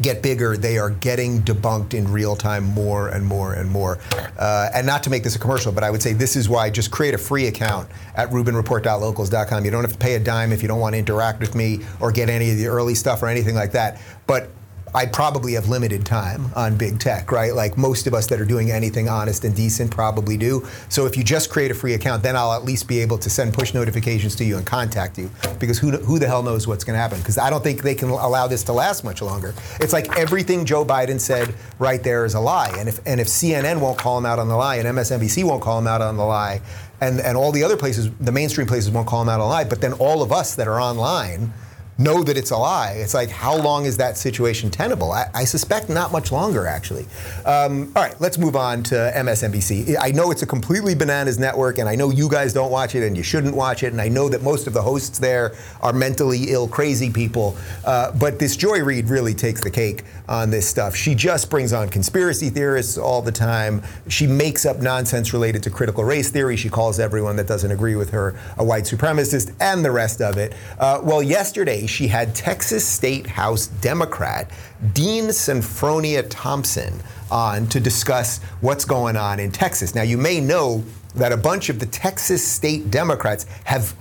get 0.01 0.21
bigger, 0.21 0.57
they 0.57 0.77
are 0.77 0.89
getting 0.89 1.41
debunked 1.41 1.93
in 1.93 2.11
real 2.11 2.35
time 2.35 2.65
more 2.65 3.07
and 3.07 3.25
more 3.25 3.53
and 3.53 3.71
more. 3.71 3.99
Uh, 4.37 4.69
and 4.73 4.85
not 4.85 5.01
to 5.03 5.09
make 5.09 5.23
this 5.23 5.37
a 5.37 5.39
commercial, 5.39 5.71
but 5.71 5.81
I 5.81 5.89
would 5.89 6.01
say 6.01 6.11
this 6.11 6.35
is 6.35 6.49
why 6.49 6.69
just 6.69 6.91
create 6.91 7.13
a 7.13 7.17
free 7.17 7.47
account 7.47 7.89
at 8.15 8.29
RubinReport.locals.com. 8.29 9.63
You 9.63 9.71
don't 9.71 9.83
have 9.83 9.93
to 9.93 9.97
pay 9.97 10.15
a 10.15 10.19
dime 10.19 10.51
if 10.51 10.61
you 10.61 10.67
don't 10.67 10.81
want 10.81 10.93
to 10.93 10.99
interact 10.99 11.39
with 11.39 11.55
me 11.55 11.79
or 12.01 12.11
get 12.11 12.29
any 12.29 12.51
of 12.51 12.57
the 12.57 12.67
early 12.67 12.95
stuff 12.95 13.23
or 13.23 13.27
anything 13.27 13.55
like 13.55 13.71
that. 13.71 13.99
But 14.27 14.49
I 14.95 15.05
probably 15.05 15.53
have 15.53 15.67
limited 15.67 16.05
time 16.05 16.51
on 16.55 16.77
big 16.77 16.99
tech, 16.99 17.31
right? 17.31 17.53
Like 17.53 17.77
most 17.77 18.07
of 18.07 18.13
us 18.13 18.27
that 18.27 18.39
are 18.39 18.45
doing 18.45 18.71
anything 18.71 19.09
honest 19.09 19.43
and 19.43 19.55
decent 19.55 19.91
probably 19.91 20.37
do. 20.37 20.65
So 20.89 21.05
if 21.05 21.17
you 21.17 21.23
just 21.23 21.49
create 21.49 21.71
a 21.71 21.73
free 21.73 21.93
account, 21.93 22.23
then 22.23 22.35
I'll 22.35 22.53
at 22.53 22.63
least 22.63 22.87
be 22.87 22.99
able 22.99 23.17
to 23.19 23.29
send 23.29 23.53
push 23.53 23.73
notifications 23.73 24.35
to 24.37 24.45
you 24.45 24.57
and 24.57 24.65
contact 24.65 25.17
you 25.17 25.29
because 25.59 25.77
who, 25.77 25.91
who 25.91 26.19
the 26.19 26.27
hell 26.27 26.41
knows 26.41 26.67
what's 26.67 26.83
going 26.83 26.95
to 26.95 27.01
happen? 27.01 27.19
Because 27.19 27.37
I 27.37 27.49
don't 27.49 27.63
think 27.63 27.83
they 27.83 27.95
can 27.95 28.09
allow 28.09 28.47
this 28.47 28.63
to 28.63 28.73
last 28.73 29.03
much 29.03 29.21
longer. 29.21 29.53
It's 29.79 29.93
like 29.93 30.17
everything 30.17 30.65
Joe 30.65 30.85
Biden 30.85 31.19
said 31.19 31.53
right 31.79 32.01
there 32.01 32.25
is 32.25 32.33
a 32.33 32.39
lie. 32.39 32.73
And 32.77 32.87
if, 32.87 32.99
and 33.05 33.19
if 33.19 33.27
CNN 33.27 33.79
won't 33.81 33.97
call 33.97 34.17
him 34.17 34.25
out 34.25 34.39
on 34.39 34.47
the 34.47 34.55
lie 34.55 34.77
and 34.77 34.87
MSNBC 34.87 35.43
won't 35.43 35.61
call 35.61 35.79
him 35.79 35.87
out 35.87 36.01
on 36.01 36.17
the 36.17 36.25
lie, 36.25 36.61
and, 37.01 37.19
and 37.19 37.37
all 37.37 37.51
the 37.51 37.63
other 37.63 37.77
places, 37.77 38.09
the 38.19 38.31
mainstream 38.31 38.67
places 38.67 38.89
won't 38.89 39.07
call 39.07 39.21
him 39.21 39.29
out 39.29 39.39
on 39.39 39.41
the 39.41 39.45
lie, 39.45 39.63
but 39.63 39.81
then 39.81 39.93
all 39.93 40.23
of 40.23 40.31
us 40.31 40.55
that 40.55 40.67
are 40.67 40.81
online, 40.81 41.53
know 41.97 42.23
that 42.23 42.37
it's 42.37 42.51
a 42.51 42.57
lie. 42.57 42.91
It's 42.91 43.13
like, 43.13 43.29
how 43.29 43.55
long 43.55 43.85
is 43.85 43.97
that 43.97 44.17
situation 44.17 44.69
tenable? 44.69 45.11
I, 45.11 45.29
I 45.33 45.45
suspect 45.45 45.89
not 45.89 46.11
much 46.11 46.31
longer, 46.31 46.67
actually. 46.67 47.05
Um, 47.45 47.91
all 47.95 48.03
right, 48.03 48.19
let's 48.21 48.37
move 48.37 48.55
on 48.55 48.83
to 48.83 48.95
MSNBC. 49.15 49.95
I 49.99 50.11
know 50.11 50.31
it's 50.31 50.43
a 50.43 50.47
completely 50.47 50.93
bananas 50.93 51.39
network, 51.39 51.79
and 51.79 51.89
I 51.89 51.95
know 51.95 52.11
you 52.11 52.29
guys 52.29 52.53
don't 52.53 52.71
watch 52.71 52.95
it, 52.95 53.03
and 53.03 53.17
you 53.17 53.23
shouldn't 53.23 53.55
watch 53.55 53.83
it, 53.83 53.91
and 53.91 54.01
I 54.01 54.09
know 54.09 54.29
that 54.29 54.43
most 54.43 54.67
of 54.67 54.73
the 54.73 54.81
hosts 54.81 55.17
there 55.17 55.55
are 55.81 55.93
mentally 55.93 56.51
ill, 56.51 56.67
crazy 56.67 57.09
people. 57.09 57.57
Uh, 57.85 58.11
but 58.11 58.37
this 58.37 58.55
Joy 58.55 58.83
Reid 58.83 59.09
really 59.09 59.33
takes 59.33 59.61
the 59.61 59.71
cake 59.71 60.03
on 60.29 60.51
this 60.51 60.67
stuff. 60.67 60.95
She 60.95 61.15
just 61.15 61.49
brings 61.49 61.73
on 61.73 61.89
conspiracy 61.89 62.49
theorists 62.49 62.97
all 62.97 63.21
the 63.21 63.31
time. 63.31 63.81
She 64.07 64.27
makes 64.27 64.65
up 64.65 64.81
nonsense 64.81 65.33
related 65.33 65.63
to 65.63 65.69
critical 65.69 66.03
race 66.03 66.29
theory. 66.29 66.57
She 66.57 66.69
calls 66.69 66.99
everyone 66.99 67.37
that 67.37 67.47
doesn't 67.47 67.71
agree 67.71 67.95
with 67.95 68.11
her 68.11 68.35
a 68.57 68.63
white 68.63 68.83
supremacist, 68.83 69.53
and 69.59 69.83
the 69.83 69.91
rest 69.91 70.21
of 70.21 70.37
it. 70.37 70.53
Uh, 70.79 71.01
well, 71.03 71.23
yesterday, 71.23 71.86
she 71.89 72.07
had 72.07 72.35
Texas 72.35 72.87
State 72.87 73.27
House 73.27 73.67
Democrat 73.67 74.51
Dean 74.93 75.25
Senfronia 75.25 76.25
Thompson 76.29 76.93
on 77.31 77.67
to 77.67 77.79
discuss 77.79 78.39
what's 78.61 78.85
going 78.85 79.17
on 79.17 79.39
in 79.39 79.51
Texas. 79.51 79.95
Now, 79.95 80.03
you 80.03 80.17
may 80.17 80.39
know 80.39 80.83
that 81.15 81.31
a 81.31 81.37
bunch 81.37 81.69
of 81.69 81.79
the 81.79 81.85
Texas 81.87 82.45
state 82.47 82.91
Democrats 82.91 83.45
have 83.63 83.95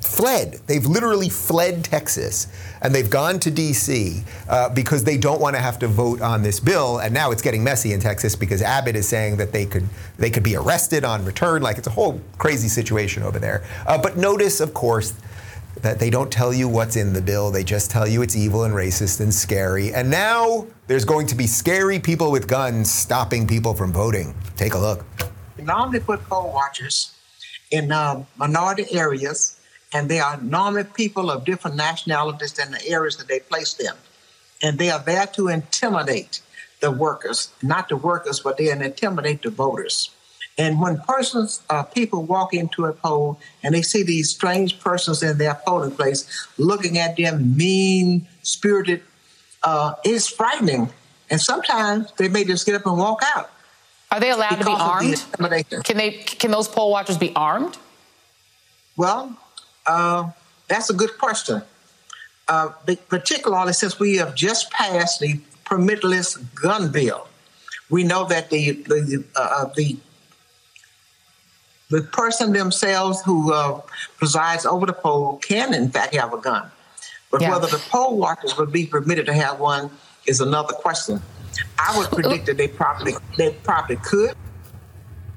fled. 0.00 0.60
They've 0.66 0.84
literally 0.84 1.28
fled 1.28 1.84
Texas 1.84 2.48
and 2.82 2.94
they've 2.94 3.08
gone 3.08 3.38
to 3.40 3.50
D.C. 3.50 4.24
Uh, 4.48 4.68
because 4.70 5.04
they 5.04 5.16
don't 5.16 5.40
want 5.40 5.54
to 5.54 5.62
have 5.62 5.78
to 5.80 5.86
vote 5.86 6.20
on 6.20 6.42
this 6.42 6.58
bill. 6.58 6.98
And 6.98 7.14
now 7.14 7.30
it's 7.30 7.42
getting 7.42 7.62
messy 7.62 7.92
in 7.92 8.00
Texas 8.00 8.34
because 8.34 8.62
Abbott 8.62 8.96
is 8.96 9.06
saying 9.06 9.36
that 9.36 9.52
they 9.52 9.66
could 9.66 9.86
they 10.18 10.30
could 10.30 10.42
be 10.42 10.56
arrested 10.56 11.04
on 11.04 11.24
return. 11.24 11.62
Like 11.62 11.78
it's 11.78 11.86
a 11.86 11.92
whole 11.92 12.20
crazy 12.38 12.68
situation 12.68 13.22
over 13.22 13.38
there. 13.38 13.62
Uh, 13.86 13.98
but 13.98 14.16
notice, 14.16 14.60
of 14.60 14.74
course 14.74 15.14
that 15.82 15.98
they 15.98 16.10
don't 16.10 16.30
tell 16.30 16.52
you 16.52 16.68
what's 16.68 16.96
in 16.96 17.12
the 17.12 17.22
bill. 17.22 17.50
They 17.50 17.64
just 17.64 17.90
tell 17.90 18.06
you 18.06 18.22
it's 18.22 18.36
evil 18.36 18.64
and 18.64 18.74
racist 18.74 19.20
and 19.20 19.32
scary. 19.32 19.92
And 19.92 20.10
now 20.10 20.66
there's 20.86 21.04
going 21.04 21.26
to 21.28 21.34
be 21.34 21.46
scary 21.46 21.98
people 21.98 22.30
with 22.30 22.46
guns 22.48 22.90
stopping 22.90 23.46
people 23.46 23.74
from 23.74 23.92
voting. 23.92 24.34
Take 24.56 24.74
a 24.74 24.78
look. 24.78 25.04
Normally 25.58 26.00
put 26.00 26.22
poll 26.28 26.52
watchers 26.52 27.14
in 27.70 27.92
uh, 27.92 28.24
minority 28.36 28.86
areas, 28.92 29.60
and 29.92 30.08
they 30.08 30.20
are 30.20 30.40
normally 30.40 30.84
people 30.84 31.30
of 31.30 31.44
different 31.44 31.76
nationalities 31.76 32.52
than 32.52 32.70
the 32.72 32.86
areas 32.88 33.16
that 33.16 33.28
they 33.28 33.40
place 33.40 33.74
them. 33.74 33.96
And 34.62 34.78
they 34.78 34.90
are 34.90 34.98
there 34.98 35.26
to 35.26 35.48
intimidate 35.48 36.42
the 36.80 36.90
workers, 36.90 37.50
not 37.62 37.88
the 37.88 37.96
workers, 37.96 38.40
but 38.40 38.56
they 38.56 38.70
intimidate 38.70 39.42
the 39.42 39.50
voters. 39.50 40.10
And 40.58 40.80
when 40.80 40.98
persons, 41.00 41.62
uh, 41.70 41.84
people 41.84 42.24
walk 42.24 42.52
into 42.52 42.84
a 42.84 42.92
poll 42.92 43.40
and 43.62 43.74
they 43.74 43.82
see 43.82 44.02
these 44.02 44.30
strange 44.30 44.78
persons 44.80 45.22
in 45.22 45.38
their 45.38 45.54
polling 45.66 45.92
place 45.92 46.48
looking 46.58 46.98
at 46.98 47.16
them 47.16 47.56
mean 47.56 48.28
spirited, 48.42 49.02
uh, 49.62 49.94
it's 50.04 50.28
frightening. 50.28 50.90
And 51.30 51.40
sometimes 51.40 52.12
they 52.18 52.28
may 52.28 52.44
just 52.44 52.66
get 52.66 52.74
up 52.74 52.86
and 52.86 52.98
walk 52.98 53.22
out. 53.34 53.50
Are 54.10 54.18
they 54.18 54.30
allowed 54.30 54.56
to 54.56 54.64
be 54.64 54.72
armed? 54.72 55.24
Can 55.84 55.96
they? 55.96 56.12
Can 56.12 56.50
those 56.50 56.66
poll 56.66 56.90
watchers 56.90 57.16
be 57.16 57.32
armed? 57.36 57.78
Well, 58.96 59.36
uh, 59.86 60.30
that's 60.66 60.90
a 60.90 60.94
good 60.94 61.16
question. 61.16 61.62
Uh, 62.48 62.70
particularly 63.08 63.72
since 63.72 64.00
we 64.00 64.16
have 64.16 64.34
just 64.34 64.70
passed 64.72 65.20
the 65.20 65.40
permitless 65.64 66.36
gun 66.60 66.90
bill, 66.90 67.28
we 67.88 68.02
know 68.02 68.24
that 68.24 68.50
the 68.50 68.72
the, 68.72 69.24
uh, 69.36 69.66
the 69.76 69.96
the 71.90 72.02
person 72.02 72.52
themselves 72.52 73.20
who 73.22 73.52
uh, 73.52 73.80
presides 74.16 74.64
over 74.64 74.86
the 74.86 74.92
poll 74.92 75.36
can, 75.38 75.74
in 75.74 75.90
fact, 75.90 76.14
have 76.14 76.32
a 76.32 76.38
gun. 76.38 76.70
But 77.30 77.42
yeah. 77.42 77.50
whether 77.50 77.66
the 77.66 77.82
poll 77.88 78.16
watchers 78.16 78.56
would 78.56 78.72
be 78.72 78.86
permitted 78.86 79.26
to 79.26 79.34
have 79.34 79.60
one 79.60 79.90
is 80.26 80.40
another 80.40 80.72
question. 80.72 81.20
I 81.78 81.96
would 81.98 82.08
predict 82.10 82.46
that 82.46 82.56
they 82.56 82.68
probably 82.68 83.14
they 83.36 83.52
probably 83.64 83.96
could. 83.96 84.34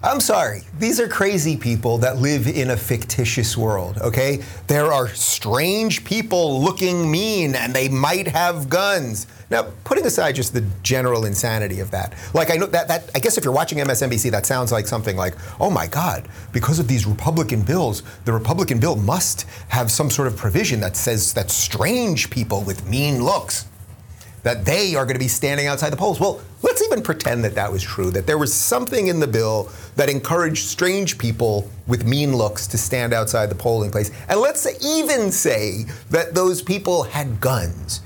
I'm 0.05 0.19
sorry. 0.19 0.63
These 0.79 0.99
are 0.99 1.07
crazy 1.07 1.55
people 1.55 1.97
that 1.99 2.17
live 2.17 2.45
in 2.45 2.71
a 2.71 2.77
fictitious 2.77 3.55
world, 3.55 3.99
okay? 3.99 4.43
There 4.67 4.91
are 4.91 5.07
strange 5.07 6.03
people 6.03 6.61
looking 6.61 7.09
mean 7.09 7.55
and 7.55 7.73
they 7.73 7.87
might 7.87 8.27
have 8.27 8.67
guns. 8.67 9.27
Now, 9.49 9.67
putting 9.85 10.05
aside 10.05 10.35
just 10.35 10.53
the 10.53 10.65
general 10.81 11.23
insanity 11.23 11.79
of 11.79 11.89
that, 11.91 12.15
like 12.33 12.51
I 12.51 12.55
know 12.55 12.65
that, 12.65 12.89
that 12.89 13.11
I 13.15 13.19
guess 13.19 13.37
if 13.37 13.45
you're 13.45 13.53
watching 13.53 13.77
MSNBC, 13.77 14.29
that 14.31 14.45
sounds 14.45 14.73
like 14.73 14.87
something 14.87 15.15
like, 15.15 15.35
oh 15.61 15.69
my 15.69 15.87
God, 15.87 16.27
because 16.51 16.79
of 16.79 16.89
these 16.89 17.05
Republican 17.05 17.61
bills, 17.61 18.03
the 18.25 18.33
Republican 18.33 18.81
bill 18.81 18.97
must 18.97 19.43
have 19.69 19.89
some 19.89 20.09
sort 20.09 20.27
of 20.27 20.35
provision 20.35 20.81
that 20.81 20.97
says 20.97 21.31
that 21.33 21.49
strange 21.49 22.29
people 22.29 22.61
with 22.63 22.85
mean 22.89 23.23
looks 23.23 23.67
that 24.43 24.65
they 24.65 24.95
are 24.95 25.05
going 25.05 25.15
to 25.15 25.19
be 25.19 25.27
standing 25.27 25.67
outside 25.67 25.89
the 25.89 25.97
polls. 25.97 26.19
Well, 26.19 26.41
let's 26.61 26.83
even 26.83 27.01
pretend 27.01 27.43
that 27.45 27.55
that 27.55 27.71
was 27.71 27.81
true, 27.81 28.11
that 28.11 28.27
there 28.27 28.37
was 28.37 28.53
something 28.53 29.07
in 29.07 29.19
the 29.19 29.27
bill 29.27 29.69
that 29.95 30.09
encouraged 30.09 30.67
strange 30.67 31.17
people 31.17 31.69
with 31.87 32.05
mean 32.05 32.35
looks 32.35 32.67
to 32.67 32.77
stand 32.77 33.13
outside 33.13 33.49
the 33.49 33.55
polling 33.55 33.91
place. 33.91 34.11
And 34.29 34.39
let's 34.39 34.67
even 34.83 35.31
say 35.31 35.85
that 36.11 36.35
those 36.35 36.61
people 36.61 37.03
had 37.03 37.39
guns. 37.39 38.01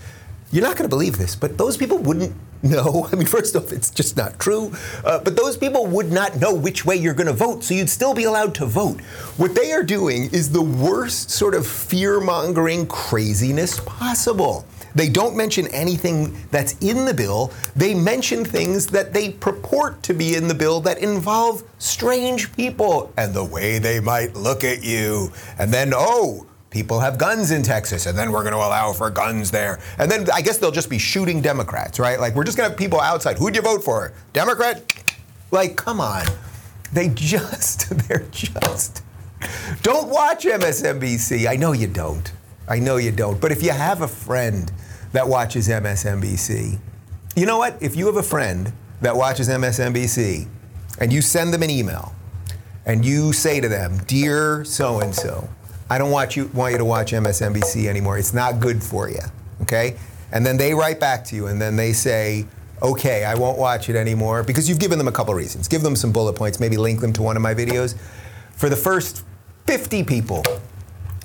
You're 0.52 0.64
not 0.64 0.78
going 0.78 0.90
to 0.90 0.96
believe 0.96 1.18
this, 1.18 1.36
but 1.36 1.58
those 1.58 1.76
people 1.76 1.98
wouldn't 1.98 2.34
know. 2.64 3.08
I 3.12 3.16
mean, 3.16 3.28
first 3.28 3.56
off, 3.56 3.72
it's 3.72 3.90
just 3.90 4.18
not 4.18 4.40
true. 4.40 4.72
Uh, 5.04 5.20
but 5.20 5.36
those 5.36 5.58
people 5.58 5.86
would 5.88 6.12
not 6.12 6.38
know 6.38 6.54
which 6.54 6.86
way 6.86 6.96
you're 6.96 7.14
going 7.14 7.28
to 7.28 7.34
vote, 7.34 7.64
so 7.64 7.74
you'd 7.74 7.90
still 7.90 8.14
be 8.14 8.24
allowed 8.24 8.56
to 8.56 8.66
vote. 8.66 9.02
What 9.38 9.56
they 9.56 9.72
are 9.72 9.84
doing 9.84 10.24
is 10.32 10.52
the 10.52 10.62
worst 10.62 11.30
sort 11.30 11.54
of 11.54 11.68
fear 11.68 12.20
mongering 12.20 12.88
craziness 12.88 13.80
possible. 13.82 14.66
They 14.98 15.10
don't 15.10 15.38
mention 15.38 15.68
anything 15.68 16.36
that's 16.50 16.76
in 16.80 17.06
the 17.06 17.14
bill. 17.14 17.54
They 17.76 17.94
mention 17.94 18.44
things 18.44 18.88
that 18.88 19.14
they 19.14 19.30
purport 19.30 20.02
to 20.04 20.14
be 20.16 20.34
in 20.34 20.48
the 20.48 20.56
bill 20.56 20.82
that 20.82 20.98
involve 20.98 21.64
strange 21.78 22.52
people 22.56 23.14
and 23.16 23.32
the 23.32 23.44
way 23.44 23.78
they 23.78 24.00
might 24.00 24.36
look 24.36 24.64
at 24.64 24.84
you. 24.84 25.32
And 25.60 25.72
then, 25.72 25.94
oh, 25.96 26.48
people 26.72 27.00
have 27.00 27.20
guns 27.20 27.52
in 27.52 27.62
Texas, 27.62 28.08
and 28.08 28.18
then 28.18 28.32
we're 28.32 28.42
going 28.42 28.56
to 28.56 28.58
allow 28.58 28.92
for 28.92 29.12
guns 29.12 29.52
there. 29.52 29.80
And 30.00 30.10
then 30.10 30.32
I 30.32 30.42
guess 30.42 30.58
they'll 30.58 30.72
just 30.72 30.90
be 30.90 30.98
shooting 30.98 31.42
Democrats, 31.42 32.00
right? 32.00 32.20
Like, 32.20 32.34
we're 32.34 32.44
just 32.44 32.58
going 32.58 32.66
to 32.68 32.72
have 32.72 32.80
people 32.80 33.00
outside. 33.00 33.38
Who'd 33.38 33.56
you 33.56 33.62
vote 33.62 33.84
for? 33.84 34.14
Democrat? 34.34 34.82
Like, 35.52 35.76
come 35.76 36.02
on. 36.02 36.26
They 36.92 37.10
just, 37.10 37.90
they're 38.08 38.26
just. 38.32 39.04
Don't 39.84 40.10
watch 40.10 40.46
MSNBC. 40.46 41.48
I 41.48 41.56
know 41.56 41.74
you 41.74 41.86
don't. 41.86 42.32
I 42.68 42.80
know 42.80 42.98
you 42.98 43.12
don't. 43.12 43.40
But 43.40 43.52
if 43.52 43.62
you 43.62 43.72
have 43.72 44.02
a 44.02 44.08
friend 44.08 44.72
that 45.12 45.28
watches 45.28 45.68
MSNBC. 45.68 46.80
You 47.36 47.46
know 47.46 47.58
what? 47.58 47.78
If 47.82 47.96
you 47.96 48.08
have 48.08 48.18
a 48.18 48.24
friend 48.24 48.74
that 49.02 49.16
watches 49.16 49.50
MSNBC 49.50 50.48
and 51.00 51.14
you 51.14 51.22
send 51.22 51.54
them 51.54 51.64
an 51.64 51.70
email 51.70 52.14
and 52.86 53.06
you 53.06 53.34
say 53.34 53.60
to 53.60 53.70
them, 53.70 53.98
Dear 54.06 54.64
so 54.64 55.00
and 55.00 55.14
so, 55.14 55.50
I 55.90 55.98
don't 55.98 56.12
want 56.12 56.36
you, 56.36 56.48
want 56.54 56.74
you 56.74 56.78
to 56.78 56.86
watch 56.86 57.12
MSNBC 57.12 57.86
anymore. 57.86 58.18
It's 58.18 58.34
not 58.34 58.60
good 58.60 58.84
for 58.84 59.10
you. 59.10 59.22
Okay? 59.62 59.98
And 60.32 60.46
then 60.46 60.58
they 60.58 60.74
write 60.74 61.00
back 61.00 61.24
to 61.26 61.36
you 61.36 61.48
and 61.48 61.62
then 61.62 61.76
they 61.76 61.94
say, 61.94 62.46
okay, 62.82 63.24
I 63.24 63.36
won't 63.36 63.58
watch 63.58 63.90
it 63.90 63.96
anymore 63.96 64.44
because 64.44 64.68
you've 64.68 64.80
given 64.80 64.98
them 64.98 65.08
a 65.08 65.12
couple 65.12 65.34
reasons. 65.34 65.68
Give 65.68 65.82
them 65.82 65.96
some 65.96 66.12
bullet 66.12 66.34
points, 66.34 66.60
maybe 66.60 66.78
link 66.78 67.00
them 67.02 67.14
to 67.14 67.22
one 67.22 67.36
of 67.36 67.42
my 67.42 67.54
videos. 67.54 67.98
For 68.52 68.70
the 68.70 68.76
first 68.76 69.24
50 69.66 70.04
people 70.04 70.44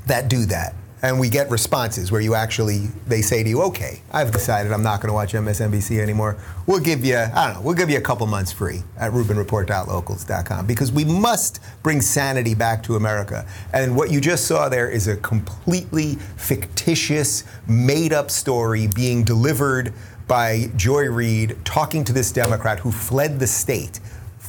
that 0.07 0.29
do 0.29 0.45
that, 0.47 0.75
and 1.03 1.19
we 1.19 1.29
get 1.29 1.51
responses 1.51 2.13
where 2.13 2.21
you 2.21 2.35
actually 2.35 2.87
they 3.07 3.21
say 3.23 3.43
to 3.43 3.49
you, 3.49 3.63
"Okay, 3.63 4.01
I've 4.13 4.31
decided 4.31 4.73
I'm 4.73 4.83
not 4.83 5.01
going 5.01 5.09
to 5.09 5.15
watch 5.15 5.35
MSNBC 5.35 6.01
anymore. 6.01 6.37
We'll 6.67 6.81
give 6.81 7.05
you, 7.05 7.17
I 7.17 7.47
don't 7.49 7.55
know, 7.55 7.61
we'll 7.61 7.75
give 7.75 7.91
you 7.91 7.99
a 7.99 8.03
couple 8.03 8.27
months 8.27 8.53
free 8.53 8.83
at 8.97 9.13
RubinReport.locals.com 9.13 10.67
because 10.67 10.93
we 10.93 11.05
must 11.05 11.61
bring 11.83 12.01
sanity 12.01 12.55
back 12.55 12.83
to 12.85 12.97
America." 12.97 13.45
And 13.73 13.97
what 13.97 14.11
you 14.11 14.21
just 14.21 14.47
saw 14.47 14.69
there 14.69 14.89
is 14.89 15.09
a 15.09 15.17
completely 15.17 16.17
fictitious, 16.37 17.45
made-up 17.67 18.31
story 18.31 18.87
being 18.87 19.25
delivered 19.25 19.93
by 20.29 20.71
Joy 20.77 21.11
Reid 21.11 21.57
talking 21.65 22.05
to 22.05 22.13
this 22.13 22.31
Democrat 22.31 22.79
who 22.79 22.93
fled 22.93 23.39
the 23.39 23.47
state 23.47 24.01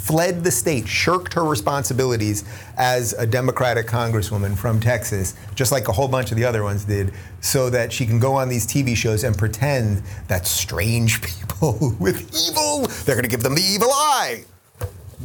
fled 0.04 0.44
the 0.44 0.52
state, 0.52 0.86
shirked 0.86 1.34
her 1.34 1.46
responsibilities 1.46 2.44
as 2.76 3.14
a 3.14 3.26
Democratic 3.26 3.88
congresswoman 3.88 4.58
from 4.58 4.78
Texas, 4.78 5.34
just 5.56 5.72
like 5.72 5.88
a 5.88 5.94
whole 5.94 6.10
bunch 6.10 6.30
of 6.30 6.36
the 6.36 6.44
other 6.44 6.62
ones 6.62 6.84
did, 6.84 7.14
so 7.40 7.70
that 7.70 7.94
she 7.94 8.06
can 8.06 8.20
go 8.20 8.34
on 8.34 8.50
these 8.50 8.68
TV 8.68 8.98
shows 8.98 9.24
and 9.24 9.38
pretend 9.38 10.04
that 10.28 10.46
strange 10.46 11.22
people 11.40 11.96
with 12.02 12.20
evil, 12.36 12.86
they're 13.06 13.16
going 13.16 13.24
to 13.24 13.30
give 13.30 13.44
them 13.44 13.56
the 13.56 13.62
evil 13.62 13.90
eye. 13.92 14.44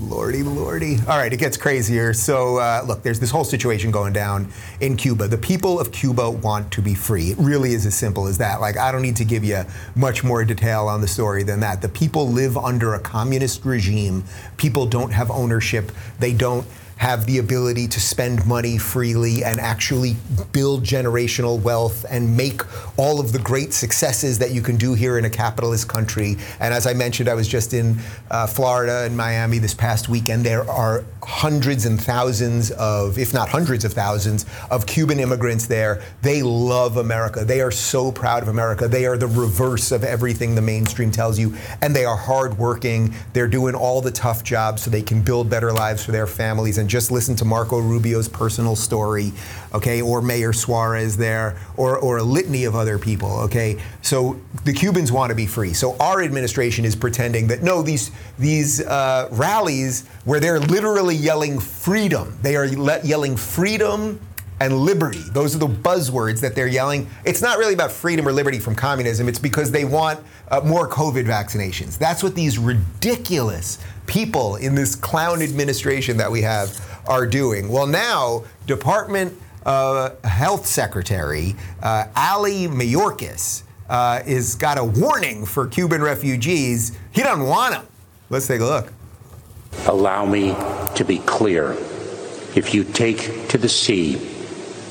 Lordy, 0.09 0.43
lordy. 0.43 0.97
All 1.07 1.19
right, 1.19 1.31
it 1.31 1.37
gets 1.37 1.59
crazier. 1.59 2.15
So, 2.15 2.57
uh, 2.57 2.83
look, 2.87 3.03
there's 3.03 3.21
this 3.21 3.31
whole 3.31 3.45
situation 3.45 3.91
going 3.91 4.15
down 4.15 4.51
in 4.81 4.97
Cuba. 4.97 5.29
The 5.29 5.37
people 5.37 5.79
of 5.79 5.93
Cuba 5.93 6.31
want 6.31 6.73
to 6.73 6.81
be 6.81 6.95
free. 6.95 7.33
It 7.33 7.39
really 7.39 7.75
is 7.75 7.85
as 7.85 7.95
simple 7.95 8.27
as 8.27 8.39
that. 8.39 8.59
Like, 8.61 8.79
I 8.79 8.91
don't 8.91 9.03
need 9.03 9.17
to 9.17 9.25
give 9.27 9.45
you 9.45 9.65
much 9.95 10.25
more 10.25 10.45
detail 10.47 10.89
on 10.89 11.03
the 11.03 11.09
story 11.09 11.43
than 11.43 11.61
that. 11.61 11.83
The 11.83 11.91
people 11.91 12.27
live 12.27 12.57
under 12.57 12.95
a 12.95 13.01
communist 13.01 13.67
regime. 13.67 14.25
People 14.57 14.87
don't 14.87 15.11
have 15.11 15.31
ownership. 15.31 15.93
They 16.19 16.33
don't 16.33 16.67
have 16.99 17.27
the 17.27 17.39
ability 17.39 17.87
to 17.89 18.01
spend 18.01 18.45
money 18.45 18.77
freely 18.77 19.45
and 19.45 19.61
actually 19.61 20.17
build 20.53 20.83
generational 20.83 21.61
wealth 21.61 22.05
and 22.11 22.37
make 22.37 22.61
all 22.99 23.21
of 23.21 23.33
the 23.33 23.39
great 23.39 23.73
successes 23.73 24.39
that 24.39 24.51
you 24.51 24.61
can 24.61 24.77
do 24.77 24.95
here 24.95 25.17
in 25.17 25.25
a 25.25 25.31
capitalist 25.31 25.89
country. 25.89 26.37
And 26.59 26.75
as 26.75 26.87
I 26.87 26.95
mentioned, 26.95 27.29
I 27.29 27.35
was 27.35 27.49
just 27.49 27.73
in 27.73 27.99
uh, 28.31 28.47
Florida 28.49 29.05
and 29.05 29.17
Miami 29.17 29.59
this 29.59 29.75
past 29.75 30.09
weekend. 30.09 30.45
There 30.45 30.69
are 30.69 31.05
hundreds 31.29 31.85
and 31.85 32.03
thousands 32.03 32.71
of, 32.71 33.19
if 33.19 33.35
not 33.35 33.51
hundreds 33.51 33.85
of 33.85 33.93
thousands, 33.93 34.47
of 34.71 34.87
Cuban 34.87 35.21
immigrants 35.21 35.67
there. 35.67 36.03
They 36.23 36.43
love 36.43 36.97
America. 36.97 37.45
They 37.45 37.61
are 37.61 37.71
so 37.71 38.11
proud 38.11 38.43
of 38.43 38.49
America. 38.49 38.89
They 38.89 39.05
are 39.05 39.19
the 39.19 39.27
reverse 39.27 39.93
of 39.93 40.05
everything 40.05 40.55
the 40.55 40.63
mainstream 40.63 41.11
tells 41.11 41.39
you. 41.39 41.55
And 41.83 41.95
they 41.95 42.07
are 42.07 42.17
hardworking. 42.17 43.15
They're 43.35 43.47
doing 43.47 43.75
all 43.75 44.01
the 44.01 44.11
tough 44.11 44.43
jobs 44.43 44.83
so 44.83 44.91
they 44.91 45.03
can 45.03 45.21
build 45.21 45.51
better 45.51 45.71
lives 45.71 46.03
for 46.03 46.13
their 46.13 46.27
families. 46.27 46.79
And 46.79 46.89
just 46.89 47.11
listen 47.11 47.37
to 47.37 47.45
Marco 47.45 47.79
Rubio's 47.79 48.29
personal 48.29 48.75
story, 48.75 49.33
okay, 49.75 50.01
or 50.01 50.23
Mayor 50.23 50.53
Suarez 50.53 51.17
there, 51.17 51.59
or, 51.77 51.99
or 51.99 52.19
a 52.19 52.23
litany 52.23 52.65
of 52.65 52.75
other 52.75 52.99
people, 52.99 53.31
okay? 53.41 53.81
So 54.03 54.41
the 54.65 54.73
Cubans 54.73 55.13
want 55.13 55.31
to 55.31 55.37
be 55.37 55.47
free. 55.47 55.73
So 55.73 55.97
our 55.99 56.23
administration 56.23 56.85
is 56.85 56.97
pretending 56.97 57.47
that 57.49 57.63
no, 57.63 57.83
these, 57.83 58.11
these 58.39 58.81
uh, 58.81 59.29
rallies 59.33 60.07
where 60.25 60.41
they're 60.41 60.61
literally 60.61 61.17
yelling 61.17 61.59
freedom, 61.59 62.39
they 62.43 62.57
are 62.57 62.69
le- 62.69 63.03
yelling 63.03 63.37
freedom 63.37 64.21
and 64.61 64.77
liberty. 64.77 65.23
Those 65.33 65.55
are 65.55 65.59
the 65.59 65.69
buzzwords 65.69 66.41
that 66.41 66.55
they're 66.55 66.67
yelling. 66.67 67.09
It's 67.25 67.41
not 67.41 67.59
really 67.59 67.75
about 67.75 67.93
freedom 67.93 68.27
or 68.27 68.33
liberty 68.33 68.59
from 68.59 68.75
communism. 68.75 69.29
It's 69.29 69.39
because 69.39 69.71
they 69.71 69.85
want 69.85 70.21
uh, 70.49 70.61
more 70.63 70.89
COVID 70.89 71.27
vaccinations. 71.27 71.97
That's 71.97 72.23
what 72.23 72.35
these 72.35 72.59
ridiculous 72.59 73.79
people 74.07 74.57
in 74.57 74.75
this 74.75 74.97
clown 74.97 75.43
administration 75.43 76.17
that 76.17 76.31
we 76.31 76.43
have 76.43 77.01
are 77.07 77.27
doing. 77.27 77.69
Well, 77.69 77.87
now, 77.87 78.45
Department 78.67 79.39
uh, 79.69 80.15
Health 80.27 80.67
Secretary 80.67 81.55
uh, 81.83 82.07
Ali 82.17 82.67
Mayorkas 82.67 83.65
uh, 83.91 84.23
is 84.27 84.55
got 84.55 84.79
a 84.79 84.85
warning 84.85 85.45
for 85.45 85.67
Cuban 85.67 86.01
refugees. 86.01 86.97
He 87.13 87.23
doesn't 87.23 87.47
want 87.47 87.75
them. 87.75 87.87
Let's 88.31 88.47
take 88.47 88.63
a 88.63 88.65
look. 88.65 88.93
Allow 89.87 90.25
me 90.25 90.55
to 90.97 91.05
be 91.07 91.19
clear. 91.19 91.73
If 92.57 92.73
you 92.73 92.83
take 92.83 93.49
to 93.49 93.59
the 93.59 93.69
sea, 93.69 94.19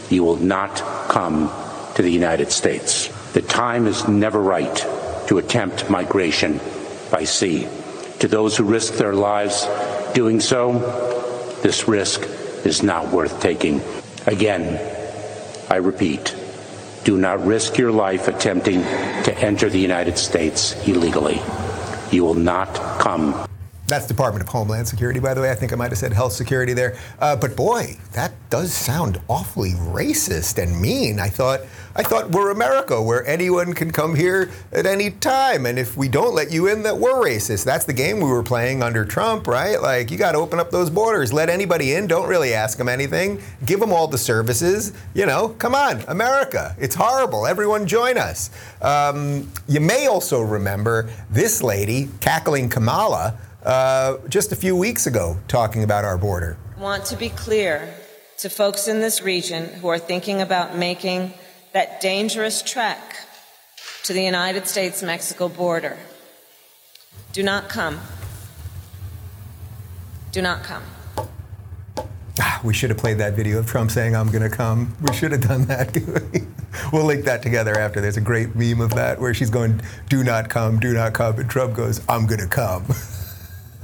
you 0.09 0.23
will 0.23 0.37
not 0.37 0.77
come 1.09 1.51
to 1.95 2.03
the 2.03 2.11
United 2.11 2.51
States. 2.51 3.07
The 3.33 3.41
time 3.41 3.87
is 3.87 4.07
never 4.07 4.39
right 4.39 4.75
to 5.27 5.39
attempt 5.39 5.89
migration 5.89 6.59
by 7.09 7.23
sea. 7.23 7.67
To 8.19 8.27
those 8.27 8.55
who 8.55 8.63
risk 8.63 8.93
their 8.93 9.13
lives 9.13 9.67
doing 10.13 10.39
so, 10.39 10.73
this 11.63 11.87
risk 11.87 12.21
is 12.63 12.83
not 12.83 13.07
worth 13.11 13.41
taking. 13.41 13.81
Again, 14.27 14.77
I 15.69 15.77
repeat, 15.77 16.35
do 17.05 17.17
not 17.17 17.45
risk 17.45 17.77
your 17.77 17.93
life 17.93 18.27
attempting 18.27 18.81
to 18.81 19.33
enter 19.37 19.69
the 19.69 19.79
United 19.79 20.17
States 20.17 20.75
illegally. 20.85 21.41
You 22.11 22.25
will 22.25 22.33
not 22.33 22.75
come 22.99 23.46
that's 23.87 24.05
Department 24.05 24.43
of 24.43 24.49
Homeland 24.49 24.87
Security, 24.87 25.19
by 25.19 25.33
the 25.33 25.41
way. 25.41 25.49
I 25.49 25.55
think 25.55 25.71
I 25.71 25.75
might 25.77 25.91
have 25.91 25.97
said 25.97 26.11
health 26.11 26.33
security 26.33 26.73
there. 26.73 26.97
Uh, 27.19 27.37
but 27.37 27.55
boy, 27.55 27.97
that 28.11 28.33
does 28.49 28.73
sound 28.73 29.19
awfully 29.29 29.71
racist 29.71 30.61
and 30.61 30.79
mean. 30.79 31.19
I 31.19 31.29
thought 31.29 31.61
I 31.95 32.03
thought 32.03 32.29
we're 32.29 32.51
America, 32.51 33.01
where 33.01 33.25
anyone 33.25 33.73
can 33.73 33.91
come 33.91 34.13
here 34.13 34.51
at 34.71 34.85
any 34.85 35.09
time, 35.09 35.65
and 35.65 35.79
if 35.79 35.97
we 35.97 36.07
don't 36.07 36.35
let 36.35 36.51
you 36.51 36.67
in, 36.67 36.83
that 36.83 36.97
we're 36.97 37.15
racist. 37.15 37.65
That's 37.65 37.85
the 37.85 37.93
game 37.93 38.17
we 38.17 38.29
were 38.29 38.43
playing 38.43 38.83
under 38.83 39.03
Trump, 39.03 39.47
right? 39.47 39.81
Like 39.81 40.11
you 40.11 40.17
got 40.17 40.33
to 40.33 40.37
open 40.37 40.59
up 40.59 40.69
those 40.69 40.89
borders, 40.89 41.33
let 41.33 41.49
anybody 41.49 41.93
in, 41.93 42.05
don't 42.05 42.27
really 42.27 42.53
ask 42.53 42.77
them 42.77 42.89
anything, 42.89 43.41
give 43.65 43.79
them 43.79 43.91
all 43.91 44.07
the 44.07 44.17
services. 44.17 44.93
You 45.15 45.25
know, 45.25 45.49
come 45.57 45.73
on, 45.73 46.03
America. 46.07 46.75
It's 46.77 46.93
horrible. 46.93 47.47
Everyone 47.47 47.87
join 47.87 48.17
us. 48.17 48.51
Um, 48.81 49.49
you 49.67 49.79
may 49.79 50.07
also 50.07 50.41
remember 50.41 51.09
this 51.31 51.63
lady 51.63 52.09
cackling 52.19 52.69
Kamala 52.69 53.39
uh, 53.63 54.17
just 54.29 54.51
a 54.51 54.55
few 54.55 54.75
weeks 54.75 55.07
ago 55.07 55.37
talking 55.47 55.83
about 55.83 56.05
our 56.05 56.17
border. 56.17 56.57
I 56.77 56.81
want 56.81 57.05
to 57.05 57.15
be 57.15 57.29
clear 57.29 57.93
to 58.37 58.49
folks 58.49 58.87
in 58.87 58.99
this 58.99 59.21
region 59.21 59.65
who 59.65 59.87
are 59.87 59.99
thinking 59.99 60.41
about 60.41 60.75
making 60.75 61.33
that 61.73 62.01
dangerous 62.01 62.61
trek 62.61 63.15
to 64.03 64.13
the 64.13 64.23
United 64.23 64.67
States 64.67 65.01
Mexico 65.01 65.49
border. 65.49 65.97
Do 67.33 67.43
not 67.43 67.67
come. 67.67 67.99
Do 70.31 70.41
not 70.41 70.63
come. 70.63 70.83
Ah, 72.39 72.61
we 72.63 72.73
should 72.73 72.91
have 72.91 72.99
played 72.99 73.17
that 73.17 73.33
video 73.33 73.57
of 73.57 73.65
Trump 73.65 73.89
saying, 73.89 74.15
I'm 74.15 74.27
going 74.27 74.43
to 74.43 74.55
come. 74.55 74.95
We 75.01 75.13
should 75.13 75.31
have 75.31 75.41
done 75.41 75.65
that. 75.65 75.95
we'll 76.93 77.05
link 77.05 77.25
that 77.25 77.41
together 77.41 77.77
after. 77.77 78.01
There's 78.01 78.17
a 78.17 78.21
great 78.21 78.55
meme 78.55 78.81
of 78.81 78.91
that 78.91 79.19
where 79.19 79.33
she's 79.33 79.49
going, 79.49 79.81
Do 80.09 80.23
not 80.23 80.47
come, 80.49 80.79
do 80.79 80.93
not 80.93 81.13
come. 81.13 81.39
And 81.39 81.49
Trump 81.49 81.75
goes, 81.75 82.01
I'm 82.07 82.27
going 82.27 82.39
to 82.39 82.47
come. 82.47 82.85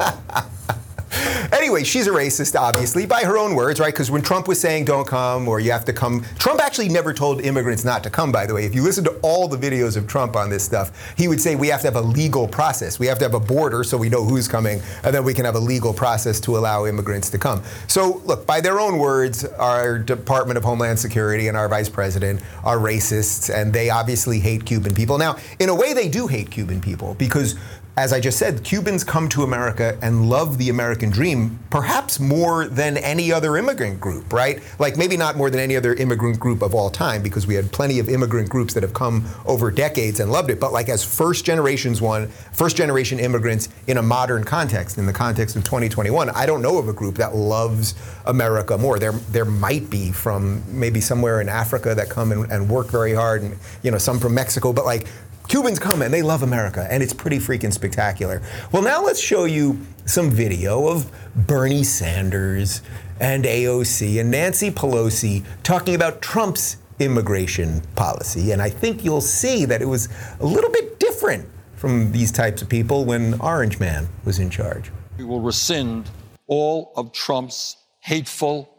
anyway, 1.51 1.83
she's 1.83 2.07
a 2.07 2.11
racist, 2.11 2.59
obviously, 2.59 3.05
by 3.05 3.21
her 3.21 3.37
own 3.37 3.55
words, 3.55 3.79
right? 3.79 3.93
Because 3.93 4.09
when 4.09 4.21
Trump 4.21 4.47
was 4.47 4.59
saying 4.59 4.85
don't 4.85 5.07
come 5.07 5.47
or 5.47 5.59
you 5.59 5.71
have 5.71 5.85
to 5.85 5.93
come, 5.93 6.25
Trump 6.39 6.61
actually 6.61 6.89
never 6.89 7.13
told 7.13 7.41
immigrants 7.41 7.85
not 7.85 8.03
to 8.03 8.09
come, 8.09 8.31
by 8.31 8.45
the 8.45 8.53
way. 8.53 8.65
If 8.65 8.75
you 8.75 8.83
listen 8.83 9.03
to 9.05 9.11
all 9.21 9.47
the 9.47 9.57
videos 9.57 9.97
of 9.97 10.07
Trump 10.07 10.35
on 10.35 10.49
this 10.49 10.63
stuff, 10.63 11.13
he 11.17 11.27
would 11.27 11.39
say 11.39 11.55
we 11.55 11.67
have 11.67 11.81
to 11.81 11.87
have 11.87 11.95
a 11.95 12.01
legal 12.01 12.47
process. 12.47 12.99
We 12.99 13.07
have 13.07 13.17
to 13.19 13.25
have 13.25 13.33
a 13.33 13.39
border 13.39 13.83
so 13.83 13.97
we 13.97 14.09
know 14.09 14.23
who's 14.23 14.47
coming, 14.47 14.81
and 15.03 15.13
then 15.13 15.23
we 15.23 15.33
can 15.33 15.45
have 15.45 15.55
a 15.55 15.59
legal 15.59 15.93
process 15.93 16.39
to 16.41 16.57
allow 16.57 16.85
immigrants 16.85 17.29
to 17.31 17.37
come. 17.37 17.61
So, 17.87 18.21
look, 18.25 18.45
by 18.45 18.61
their 18.61 18.79
own 18.79 18.97
words, 18.97 19.45
our 19.45 19.99
Department 19.99 20.57
of 20.57 20.63
Homeland 20.63 20.99
Security 20.99 21.47
and 21.47 21.57
our 21.57 21.69
vice 21.69 21.89
president 21.89 22.41
are 22.63 22.77
racists, 22.77 23.53
and 23.53 23.73
they 23.73 23.89
obviously 23.89 24.39
hate 24.39 24.65
Cuban 24.65 24.93
people. 24.93 25.17
Now, 25.17 25.37
in 25.59 25.69
a 25.69 25.75
way, 25.75 25.93
they 25.93 26.09
do 26.09 26.27
hate 26.27 26.51
Cuban 26.51 26.81
people 26.81 27.13
because 27.15 27.55
as 27.95 28.12
I 28.12 28.19
just 28.19 28.39
said, 28.39 28.63
Cubans 28.63 29.03
come 29.03 29.29
to 29.29 29.43
America 29.43 29.99
and 30.01 30.27
love 30.27 30.58
the 30.58 30.69
American 30.69 31.12
dream 31.12 31.60
perhaps 31.69 32.19
more 32.19 32.65
than 32.67 32.97
any 32.97 33.32
other 33.32 33.56
immigrant 33.56 33.99
group, 33.99 34.34
right? 34.34 34.63
Like 34.79 34.97
maybe 34.97 35.15
not 35.15 35.38
more 35.38 35.51
than 35.51 35.60
any 35.60 35.75
other 35.75 35.93
immigrant 35.93 36.39
group 36.39 36.63
of 36.63 36.73
all 36.73 36.89
time 36.89 37.21
because 37.21 37.45
we 37.45 37.53
had 37.53 37.71
plenty 37.71 37.99
of 37.99 38.10
immigrant 38.10 38.49
groups 38.49 38.73
that 38.73 38.82
have 38.82 38.95
come 38.95 39.25
over 39.45 39.69
decades 39.69 40.19
and 40.19 40.32
loved 40.32 40.49
it, 40.49 40.60
but 40.60 40.73
like 40.73 40.89
as 40.89 41.03
first 41.03 41.45
generations 41.45 42.01
one, 42.01 42.27
first 42.51 42.77
generation 42.77 43.19
immigrants 43.19 43.69
in 43.86 43.97
a 43.97 44.01
modern 44.01 44.43
context, 44.43 44.97
in 44.97 45.06
the 45.06 45.13
context 45.13 45.56
of 45.56 45.63
2021, 45.63 46.32
I 46.32 46.47
don't 46.47 46.63
know 46.63 46.79
of 46.79 46.88
a 46.88 46.93
group 46.93 47.15
that 47.15 47.36
loves 47.36 47.93
America 48.25 48.75
more. 48.75 48.97
There 48.97 49.12
there 49.12 49.45
might 49.45 49.91
be 49.91 50.12
from 50.12 50.63
maybe 50.67 50.99
somewhere 50.99 51.41
in 51.41 51.49
Africa 51.49 51.93
that 51.93 52.10
come 52.10 52.32
and, 52.32 52.51
and 52.51 52.69
work 52.69 52.88
very 52.88 53.13
hard 53.13 53.43
and 53.43 53.56
you 53.84 53.91
know 53.91 53.99
some 53.99 54.19
from 54.19 54.34
Mexico, 54.34 54.73
but 54.73 54.86
like 54.86 55.08
Cubans 55.47 55.79
come 55.79 56.01
and 56.01 56.13
they 56.13 56.21
love 56.21 56.43
America, 56.43 56.88
and 56.89 57.03
it's 57.03 57.13
pretty 57.13 57.38
freaking 57.38 57.73
spectacular. 57.73 58.41
Well, 58.71 58.82
now 58.82 59.03
let's 59.03 59.19
show 59.19 59.45
you 59.45 59.79
some 60.06 60.32
video 60.32 60.88
of 60.88 61.12
Bernie 61.36 61.84
Sanders 61.84 62.82
and 63.19 63.43
AOC 63.45 64.19
and 64.19 64.32
Nancy 64.32 64.71
Pelosi 64.71 65.45
talking 65.63 65.95
about 65.95 66.21
Trump's 66.21 66.77
immigration 66.99 67.82
policy. 67.95 68.51
And 68.51 68.62
I 68.62 68.69
think 68.69 69.03
you'll 69.03 69.21
see 69.21 69.65
that 69.65 69.82
it 69.82 69.86
was 69.88 70.10
a 70.39 70.45
little 70.45 70.71
bit 70.71 70.99
different 70.99 71.47
from 71.75 72.12
these 72.12 72.32
types 72.32 72.62
of 72.62 72.69
people 72.69 73.06
when 73.06 73.39
Orange 73.41 73.79
Man 73.79 74.08
was 74.25 74.39
in 74.39 74.49
charge. 74.49 74.91
We 75.17 75.25
will 75.25 75.41
rescind 75.41 76.10
all 76.47 76.93
of 76.95 77.12
Trump's 77.12 77.77
hateful 77.99 78.69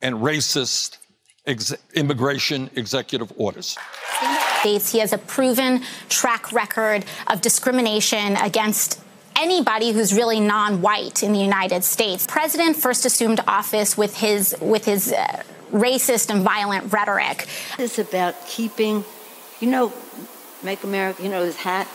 and 0.00 0.16
racist 0.16 0.98
ex- 1.46 1.74
immigration 1.94 2.70
executive 2.76 3.32
orders. 3.36 3.76
States. 4.60 4.92
He 4.92 4.98
has 5.00 5.12
a 5.12 5.18
proven 5.18 5.82
track 6.08 6.52
record 6.52 7.04
of 7.26 7.40
discrimination 7.40 8.36
against 8.36 9.00
anybody 9.36 9.92
who's 9.92 10.14
really 10.14 10.40
non-white 10.40 11.22
in 11.22 11.32
the 11.32 11.38
United 11.38 11.84
States. 11.84 12.26
President 12.26 12.76
first 12.76 13.04
assumed 13.04 13.40
office 13.46 13.98
with 13.98 14.16
his 14.16 14.56
with 14.60 14.84
his 14.84 15.12
uh, 15.12 15.42
racist 15.70 16.30
and 16.30 16.42
violent 16.42 16.92
rhetoric. 16.92 17.46
It's 17.78 17.98
about 17.98 18.34
keeping, 18.46 19.04
you 19.60 19.68
know, 19.68 19.92
make 20.62 20.82
America, 20.84 21.22
you 21.22 21.28
know, 21.28 21.44
his 21.44 21.56
hat, 21.56 21.88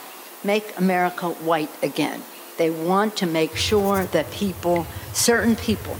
make 0.44 0.78
America 0.78 1.30
white 1.30 1.70
again. 1.82 2.22
They 2.58 2.70
want 2.70 3.16
to 3.16 3.26
make 3.26 3.56
sure 3.56 4.04
that 4.06 4.30
people, 4.30 4.86
certain 5.12 5.56
people, 5.56 5.96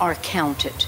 are 0.00 0.16
counted. 0.16 0.86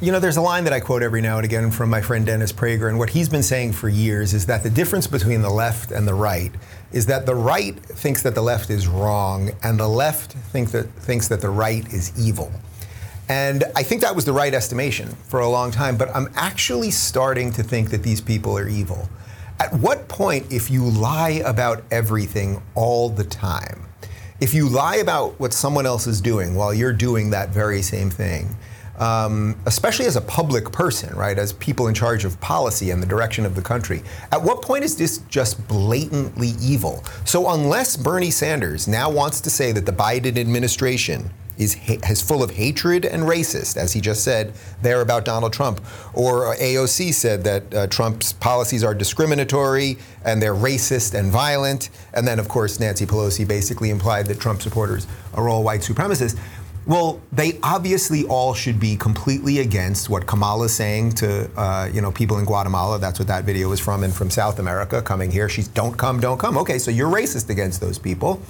You 0.00 0.12
know, 0.12 0.20
there's 0.20 0.36
a 0.36 0.42
line 0.42 0.62
that 0.64 0.72
I 0.72 0.78
quote 0.78 1.02
every 1.02 1.20
now 1.20 1.38
and 1.38 1.44
again 1.44 1.72
from 1.72 1.90
my 1.90 2.00
friend 2.00 2.24
Dennis 2.24 2.52
Prager, 2.52 2.88
and 2.88 2.98
what 2.98 3.10
he's 3.10 3.28
been 3.28 3.42
saying 3.42 3.72
for 3.72 3.88
years 3.88 4.32
is 4.32 4.46
that 4.46 4.62
the 4.62 4.70
difference 4.70 5.08
between 5.08 5.42
the 5.42 5.50
left 5.50 5.90
and 5.90 6.06
the 6.06 6.14
right 6.14 6.52
is 6.92 7.06
that 7.06 7.26
the 7.26 7.34
right 7.34 7.74
thinks 7.74 8.22
that 8.22 8.36
the 8.36 8.42
left 8.42 8.70
is 8.70 8.86
wrong, 8.86 9.50
and 9.64 9.80
the 9.80 9.88
left 9.88 10.34
think 10.34 10.70
that, 10.70 10.88
thinks 10.90 11.26
that 11.28 11.40
the 11.40 11.50
right 11.50 11.92
is 11.92 12.12
evil. 12.16 12.52
And 13.28 13.64
I 13.74 13.82
think 13.82 14.02
that 14.02 14.14
was 14.14 14.24
the 14.24 14.32
right 14.32 14.54
estimation 14.54 15.08
for 15.26 15.40
a 15.40 15.48
long 15.48 15.72
time, 15.72 15.96
but 15.96 16.14
I'm 16.14 16.28
actually 16.36 16.92
starting 16.92 17.50
to 17.52 17.64
think 17.64 17.90
that 17.90 18.04
these 18.04 18.20
people 18.20 18.56
are 18.56 18.68
evil. 18.68 19.08
At 19.58 19.74
what 19.74 20.06
point, 20.06 20.52
if 20.52 20.70
you 20.70 20.84
lie 20.84 21.42
about 21.44 21.82
everything 21.90 22.62
all 22.76 23.08
the 23.08 23.24
time, 23.24 23.86
if 24.40 24.54
you 24.54 24.68
lie 24.68 24.96
about 24.96 25.40
what 25.40 25.52
someone 25.52 25.86
else 25.86 26.06
is 26.06 26.20
doing 26.20 26.54
while 26.54 26.72
you're 26.72 26.92
doing 26.92 27.30
that 27.30 27.48
very 27.48 27.82
same 27.82 28.10
thing, 28.10 28.56
um, 28.98 29.56
especially 29.66 30.06
as 30.06 30.16
a 30.16 30.20
public 30.20 30.70
person, 30.70 31.14
right, 31.16 31.38
as 31.38 31.52
people 31.54 31.88
in 31.88 31.94
charge 31.94 32.24
of 32.24 32.40
policy 32.40 32.90
and 32.90 33.02
the 33.02 33.06
direction 33.06 33.46
of 33.46 33.54
the 33.54 33.62
country, 33.62 34.02
at 34.30 34.42
what 34.42 34.62
point 34.62 34.84
is 34.84 34.96
this 34.96 35.18
just 35.28 35.66
blatantly 35.68 36.52
evil? 36.60 37.04
So, 37.24 37.50
unless 37.50 37.96
Bernie 37.96 38.30
Sanders 38.30 38.86
now 38.86 39.10
wants 39.10 39.40
to 39.42 39.50
say 39.50 39.72
that 39.72 39.86
the 39.86 39.92
Biden 39.92 40.38
administration 40.38 41.30
is, 41.58 41.76
is 41.88 42.22
full 42.22 42.42
of 42.42 42.50
hatred 42.50 43.04
and 43.04 43.22
racist, 43.22 43.76
as 43.76 43.92
he 43.92 44.00
just 44.00 44.24
said 44.24 44.52
there 44.82 45.00
about 45.00 45.24
Donald 45.24 45.52
Trump. 45.52 45.80
Or 46.14 46.54
AOC 46.56 47.14
said 47.14 47.44
that 47.44 47.74
uh, 47.74 47.86
Trump's 47.88 48.32
policies 48.32 48.82
are 48.82 48.94
discriminatory 48.94 49.98
and 50.24 50.40
they're 50.40 50.54
racist 50.54 51.18
and 51.18 51.30
violent. 51.30 51.90
And 52.14 52.26
then, 52.26 52.38
of 52.38 52.48
course, 52.48 52.80
Nancy 52.80 53.06
Pelosi 53.06 53.46
basically 53.46 53.90
implied 53.90 54.26
that 54.26 54.40
Trump 54.40 54.62
supporters 54.62 55.06
are 55.34 55.48
all 55.48 55.62
white 55.62 55.80
supremacists. 55.80 56.38
Well, 56.84 57.20
they 57.30 57.58
obviously 57.62 58.24
all 58.24 58.54
should 58.54 58.80
be 58.80 58.96
completely 58.96 59.60
against 59.60 60.10
what 60.10 60.26
Kamala 60.26 60.64
is 60.64 60.74
saying 60.74 61.12
to 61.12 61.48
uh, 61.56 61.88
you 61.92 62.00
know 62.00 62.10
people 62.10 62.38
in 62.38 62.44
Guatemala. 62.44 62.98
That's 62.98 63.18
what 63.18 63.28
that 63.28 63.44
video 63.44 63.70
is 63.70 63.78
from, 63.78 64.02
and 64.02 64.12
from 64.12 64.30
South 64.30 64.58
America 64.58 65.00
coming 65.00 65.30
here. 65.30 65.48
She's 65.48 65.68
don't 65.68 65.96
come, 65.96 66.18
don't 66.18 66.38
come. 66.38 66.58
Okay, 66.58 66.78
so 66.78 66.90
you're 66.90 67.10
racist 67.10 67.50
against 67.50 67.80
those 67.80 67.98
people. 67.98 68.42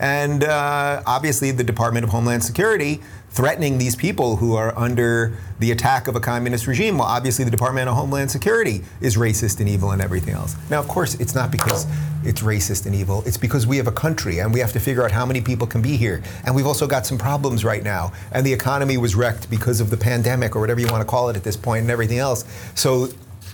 And 0.00 0.44
uh, 0.44 1.02
obviously, 1.06 1.50
the 1.50 1.64
Department 1.64 2.04
of 2.04 2.10
Homeland 2.10 2.44
Security 2.44 3.00
threatening 3.30 3.78
these 3.78 3.94
people 3.94 4.36
who 4.36 4.54
are 4.54 4.76
under 4.76 5.32
the 5.58 5.70
attack 5.70 6.08
of 6.08 6.16
a 6.16 6.20
communist 6.20 6.66
regime. 6.66 6.98
Well, 6.98 7.06
obviously, 7.06 7.44
the 7.44 7.50
Department 7.50 7.88
of 7.88 7.94
Homeland 7.94 8.30
Security 8.30 8.82
is 9.00 9.16
racist 9.16 9.60
and 9.60 9.68
evil 9.68 9.90
and 9.90 10.00
everything 10.00 10.34
else. 10.34 10.56
Now, 10.70 10.80
of 10.80 10.88
course, 10.88 11.14
it's 11.16 11.34
not 11.34 11.50
because 11.50 11.86
it's 12.24 12.42
racist 12.42 12.86
and 12.86 12.94
evil. 12.94 13.22
It's 13.26 13.36
because 13.36 13.66
we 13.66 13.76
have 13.76 13.86
a 13.86 13.92
country 13.92 14.40
and 14.40 14.52
we 14.52 14.60
have 14.60 14.72
to 14.72 14.80
figure 14.80 15.04
out 15.04 15.10
how 15.10 15.24
many 15.24 15.40
people 15.40 15.66
can 15.66 15.82
be 15.82 15.96
here. 15.96 16.22
And 16.44 16.54
we've 16.54 16.66
also 16.66 16.86
got 16.86 17.06
some 17.06 17.18
problems 17.18 17.64
right 17.64 17.82
now. 17.82 18.12
And 18.32 18.44
the 18.44 18.52
economy 18.52 18.96
was 18.96 19.14
wrecked 19.14 19.50
because 19.50 19.80
of 19.80 19.90
the 19.90 19.96
pandemic 19.96 20.56
or 20.56 20.60
whatever 20.60 20.80
you 20.80 20.88
want 20.88 21.02
to 21.02 21.08
call 21.08 21.28
it 21.28 21.36
at 21.36 21.44
this 21.44 21.56
point 21.56 21.82
and 21.82 21.90
everything 21.90 22.18
else. 22.18 22.44
So 22.74 23.08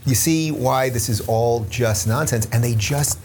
you 0.07 0.15
see 0.15 0.51
why 0.51 0.91
this 0.91 1.09
is 1.09 1.21
all 1.29 1.65
just 1.71 2.07
nonsense. 2.07 2.47
And 2.53 2.63
they 2.63 2.75
just 2.75 3.19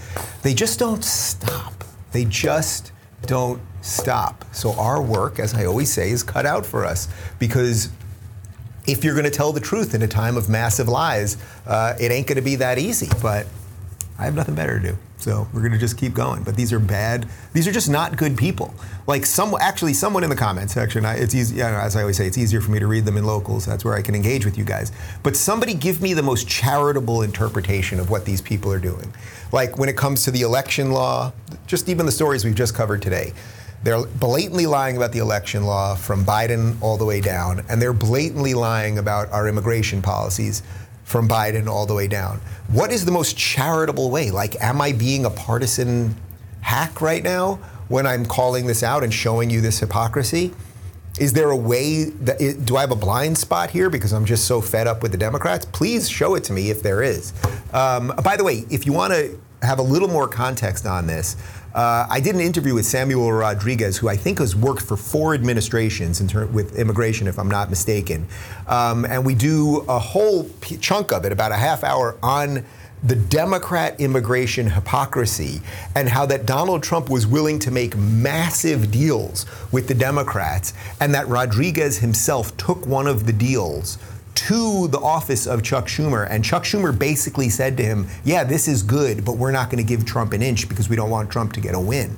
they 0.44 0.54
just 0.54 0.80
don't 0.80 1.04
stop. 1.04 1.84
They 2.12 2.26
just 2.26 2.92
don't 3.24 3.62
stop. 3.82 4.46
So 4.54 4.74
our 4.74 5.02
work, 5.02 5.40
as 5.40 5.54
I 5.54 5.66
always 5.66 5.92
say, 5.92 6.12
is 6.12 6.24
cut 6.24 6.46
out 6.46 6.66
for 6.66 6.86
us 6.86 7.08
because 7.38 7.90
if 8.88 9.04
you're 9.04 9.14
going 9.14 9.26
to 9.26 9.32
tell 9.32 9.54
the 9.54 9.60
truth 9.60 9.94
in 9.94 10.02
a 10.02 10.08
time 10.08 10.38
of 10.38 10.50
massive 10.50 10.88
lies, 10.88 11.38
uh, 11.68 11.96
it 12.00 12.12
ain't 12.12 12.28
going 12.28 12.38
to 12.38 12.42
be 12.42 12.56
that 12.56 12.78
easy. 12.80 13.10
But 13.22 13.48
I 14.18 14.26
have 14.26 14.36
nothing 14.36 14.56
better 14.56 14.80
to 14.80 14.90
do. 14.90 14.98
So 15.20 15.48
we're 15.54 15.60
going 15.60 15.74
to 15.74 15.78
just 15.78 15.98
keep 15.98 16.14
going. 16.14 16.44
But 16.44 16.56
these 16.56 16.72
are 16.72 16.80
bad. 16.80 17.28
These 17.52 17.68
are 17.68 17.74
just 17.74 17.90
not 17.90 18.16
good 18.16 18.38
people. 18.38 18.74
Like 19.06 19.26
some, 19.26 19.54
actually, 19.60 19.94
someone 19.94 20.24
in 20.24 20.30
the 20.30 20.36
comments 20.36 20.74
section. 20.74 21.04
It's 21.06 21.36
easy. 21.36 21.58
Know, 21.58 21.66
as 21.66 21.98
I 21.98 22.02
always 22.02 22.16
say, 22.16 22.26
it's 22.26 22.38
easier 22.38 22.62
for 22.62 22.72
me 22.72 22.80
to 22.80 22.88
read 22.88 23.04
them 23.04 23.18
in 23.18 23.26
locals. 23.26 23.66
That's 23.66 23.84
where 23.84 23.96
I 23.96 24.02
can 24.02 24.16
engage 24.16 24.46
with 24.46 24.58
you 24.58 24.64
guys. 24.64 24.94
But 25.22 25.36
somebody 25.36 25.74
give 25.74 26.02
me 26.02 26.14
the 26.14 26.24
most 26.24 26.48
charitable 26.48 27.22
interpretation 27.22 28.00
of 28.00 28.10
what 28.10 28.24
these 28.24 28.42
people 28.42 28.72
are 28.72 28.80
doing. 28.80 29.14
Like 29.52 29.78
when 29.78 29.90
it 29.90 29.98
comes 29.98 30.24
to 30.24 30.32
the 30.32 30.42
election 30.42 30.92
law, 30.92 31.34
just 31.68 31.90
even 31.90 32.06
the 32.06 32.12
stories 32.14 32.46
we've 32.46 32.56
just 32.56 32.74
covered 32.74 33.02
today. 33.02 33.34
They're 33.84 34.06
blatantly 34.06 34.66
lying 34.66 34.98
about 34.98 35.14
the 35.14 35.20
election 35.20 35.64
law 35.64 35.96
from 35.96 36.26
Biden 36.26 36.82
all 36.82 36.98
the 36.98 37.06
way 37.06 37.22
down, 37.22 37.64
and 37.70 37.82
they're 37.82 37.94
blatantly 37.94 38.54
lying 38.54 38.98
about 38.98 39.32
our 39.32 39.48
immigration 39.48 40.02
policies 40.02 40.64
from 41.06 41.28
Biden 41.28 41.68
all 41.68 41.86
the 41.86 41.96
way 41.96 42.08
down. 42.08 42.42
What 42.68 42.92
is 42.92 43.06
the 43.06 43.12
most 43.12 43.38
charitable 43.38 44.12
way? 44.12 44.32
Like, 44.32 44.62
am 44.62 44.82
I 44.82 44.92
being 44.92 45.26
a 45.26 45.30
partisan 45.30 46.16
hack 46.62 47.02
right 47.02 47.24
now 47.24 47.56
when 47.88 48.06
I'm 48.06 48.26
calling 48.26 48.68
this 48.68 48.84
out 48.84 49.04
and 49.04 49.14
showing 49.14 49.50
you 49.50 49.62
this 49.62 49.80
hypocrisy? 49.80 50.54
Is 51.20 51.34
there 51.34 51.50
a 51.50 51.58
way 51.58 52.06
that 52.06 52.40
it, 52.40 52.66
do 52.66 52.78
I 52.78 52.82
have 52.82 52.92
a 52.92 52.96
blind 52.96 53.38
spot 53.38 53.70
here 53.70 53.90
because 53.90 54.14
I'm 54.14 54.26
just 54.26 54.46
so 54.46 54.62
fed 54.62 54.88
up 54.88 55.02
with 55.02 55.12
the 55.12 55.18
Democrats? 55.18 55.66
Please 55.66 56.08
show 56.10 56.36
it 56.36 56.44
to 56.46 56.54
me 56.54 56.70
if 56.70 56.84
there 56.84 57.02
is. 57.02 57.34
Um, 57.74 58.14
by 58.24 58.38
the 58.38 58.44
way, 58.44 58.66
if 58.70 58.86
you 58.86 58.94
want 58.94 59.14
to 59.14 59.40
have 59.62 59.80
a 59.80 59.84
little 59.84 60.08
more 60.08 60.28
context 60.28 60.86
on 60.86 61.08
this, 61.08 61.36
uh, 61.76 62.08
I 62.10 62.20
did 62.20 62.34
an 62.34 62.42
interview 62.42 62.74
with 62.74 62.86
Samuel 62.86 63.32
Rodriguez, 63.32 63.98
who 63.98 64.10
I 64.10 64.16
think 64.16 64.40
has 64.40 64.56
worked 64.56 64.82
for 64.82 64.98
four 64.98 65.34
administrations 65.34 66.22
ter- 66.28 66.48
with 66.48 66.78
immigration, 66.78 67.28
if 67.28 67.38
I'm 67.38 67.50
not 67.50 67.70
mistaken. 67.70 68.28
Um, 68.68 69.06
and 69.06 69.26
we 69.26 69.36
do 69.36 69.86
a 69.88 70.00
whole 70.00 70.46
p- 70.62 70.78
chunk 70.78 71.12
of 71.12 71.26
it, 71.26 71.32
about 71.32 71.52
a 71.52 71.56
half 71.56 71.84
hour, 71.84 72.18
on 72.24 72.66
the 73.04 73.16
Democrat 73.16 74.00
immigration 74.00 74.70
hypocrisy 74.70 75.62
and 75.96 76.10
how 76.10 76.26
that 76.26 76.46
Donald 76.46 76.84
Trump 76.84 77.10
was 77.10 77.26
willing 77.26 77.60
to 77.60 77.72
make 77.72 77.96
massive 77.96 78.92
deals 78.92 79.46
with 79.72 79.88
the 79.88 79.94
Democrats 79.94 80.74
and 81.00 81.14
that 81.14 81.28
Rodriguez 81.28 82.00
himself 82.00 82.56
took 82.58 82.86
one 82.86 83.08
of 83.08 83.26
the 83.26 83.32
deals 83.32 84.00
to 84.36 84.88
the 84.88 85.00
office 85.00 85.48
of 85.48 85.64
Chuck 85.64 85.86
Schumer, 85.88 86.28
and 86.30 86.44
Chuck 86.44 86.64
Schumer 86.64 86.98
basically 86.98 87.50
said 87.50 87.78
to 87.78 87.84
him, 87.84 88.08
Yeah, 88.24 88.44
this 88.44 88.68
is 88.68 88.84
good, 88.84 89.26
but 89.26 89.38
we're 89.38 89.52
not 89.52 89.70
going 89.70 89.84
to 89.84 89.88
give 89.88 90.06
Trump 90.06 90.34
an 90.34 90.42
inch 90.42 90.70
because 90.70 90.90
we 90.90 90.96
don't 90.96 91.10
want 91.10 91.30
Trump 91.30 91.54
to 91.54 91.62
get 91.62 91.76
a 91.76 91.80
win. 91.80 92.18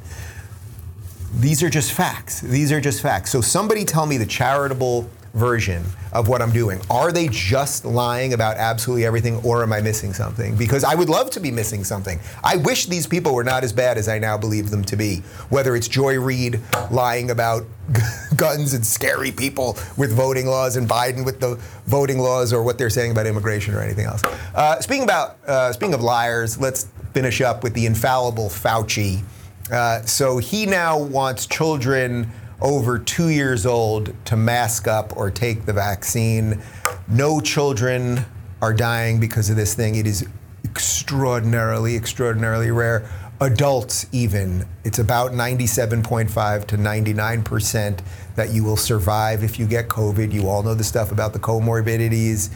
These 1.34 1.63
are 1.63 1.69
just 1.69 1.93
facts. 1.93 2.41
These 2.41 2.71
are 2.71 2.82
just 2.82 3.02
facts. 3.02 3.32
So 3.32 3.41
somebody 3.41 3.86
tell 3.86 4.06
me 4.06 4.17
the 4.17 4.26
charitable 4.26 5.10
version 5.34 5.84
of 6.12 6.28
what 6.28 6.41
I'm 6.41 6.52
doing. 6.52 6.82
Are 6.89 7.12
they 7.12 7.28
just 7.30 7.86
lying 7.86 8.34
about 8.34 8.58
absolutely 8.58 9.06
everything, 9.06 9.38
or 9.44 9.63
am 9.63 9.72
I 9.72 9.82
missing 9.82 10.13
something? 10.13 10.56
Because 10.56 10.84
I 10.84 10.96
would 10.96 11.10
love 11.10 11.30
to 11.32 11.39
be 11.39 11.52
missing 11.52 11.84
something. 11.84 12.20
I 12.44 12.58
wish 12.58 12.86
these 12.86 13.08
people 13.08 13.34
were 13.34 13.44
not 13.44 13.63
as 13.63 13.72
bad 13.72 13.98
as 13.98 14.10
I 14.10 14.20
now 14.20 14.38
believe 14.38 14.70
them 14.70 14.84
to 14.86 14.96
be. 14.96 15.17
Whether 15.50 15.76
it's 15.76 15.88
Joy 15.88 16.20
Reid 16.20 16.60
lying 16.89 17.32
about 17.32 17.63
guns 18.36 18.74
and 18.74 18.86
scary 18.86 19.32
people 19.32 19.78
with 19.98 20.12
voting 20.12 20.48
laws, 20.48 20.76
and 20.76 20.88
Biden 20.88 21.26
with 21.26 21.39
the 21.39 21.56
voting 21.86 22.20
laws, 22.20 22.52
or 22.54 22.63
what 22.63 22.78
they're 22.78 22.89
saying 22.89 23.12
about 23.12 23.26
immigration 23.26 23.74
or 23.74 23.82
anything 23.82 24.06
else. 24.06 24.24
Uh, 24.54 24.80
speaking 24.82 25.04
about 25.04 25.38
uh, 25.48 25.72
speaking 25.72 25.94
of 25.94 26.02
liars, 26.02 26.60
let's 26.60 26.88
finish 27.13 27.41
up 27.41 27.63
with 27.63 27.74
the 27.74 27.86
infallible 27.86 28.50
Fauci. 28.50 29.24
Uh, 29.72 30.02
so 30.02 30.38
he 30.38 30.65
now 30.65 31.00
wants 31.00 31.46
children 31.46 32.30
over 32.62 33.00
two 33.00 33.30
years 33.30 33.65
old 33.65 34.13
to 34.26 34.38
mask 34.38 34.88
up 34.88 35.15
or 35.17 35.32
take 35.32 35.65
the 35.65 35.74
vaccine. 35.74 36.62
No 37.08 37.39
children 37.41 38.26
are 38.62 38.74
dying 38.74 39.19
because 39.19 39.50
of 39.50 39.56
this 39.56 39.74
thing. 39.74 39.95
It 39.95 40.06
is 40.06 40.28
extraordinarily, 40.63 41.95
extraordinarily 41.95 42.71
rare. 42.71 43.10
Adults, 43.39 44.06
even, 44.12 44.67
it's 44.84 45.00
about 45.00 45.32
97.5 45.32 46.67
to 46.67 46.78
99 46.78 47.43
percent 47.43 48.04
that 48.36 48.52
you 48.52 48.63
will 48.63 48.78
survive 48.78 49.43
if 49.43 49.58
you 49.58 49.65
get 49.65 49.88
COVID. 49.88 50.32
You 50.32 50.47
all 50.47 50.62
know 50.62 50.76
the 50.76 50.84
stuff 50.84 51.12
about 51.12 51.34
the 51.34 51.39
comorbidities 51.39 52.52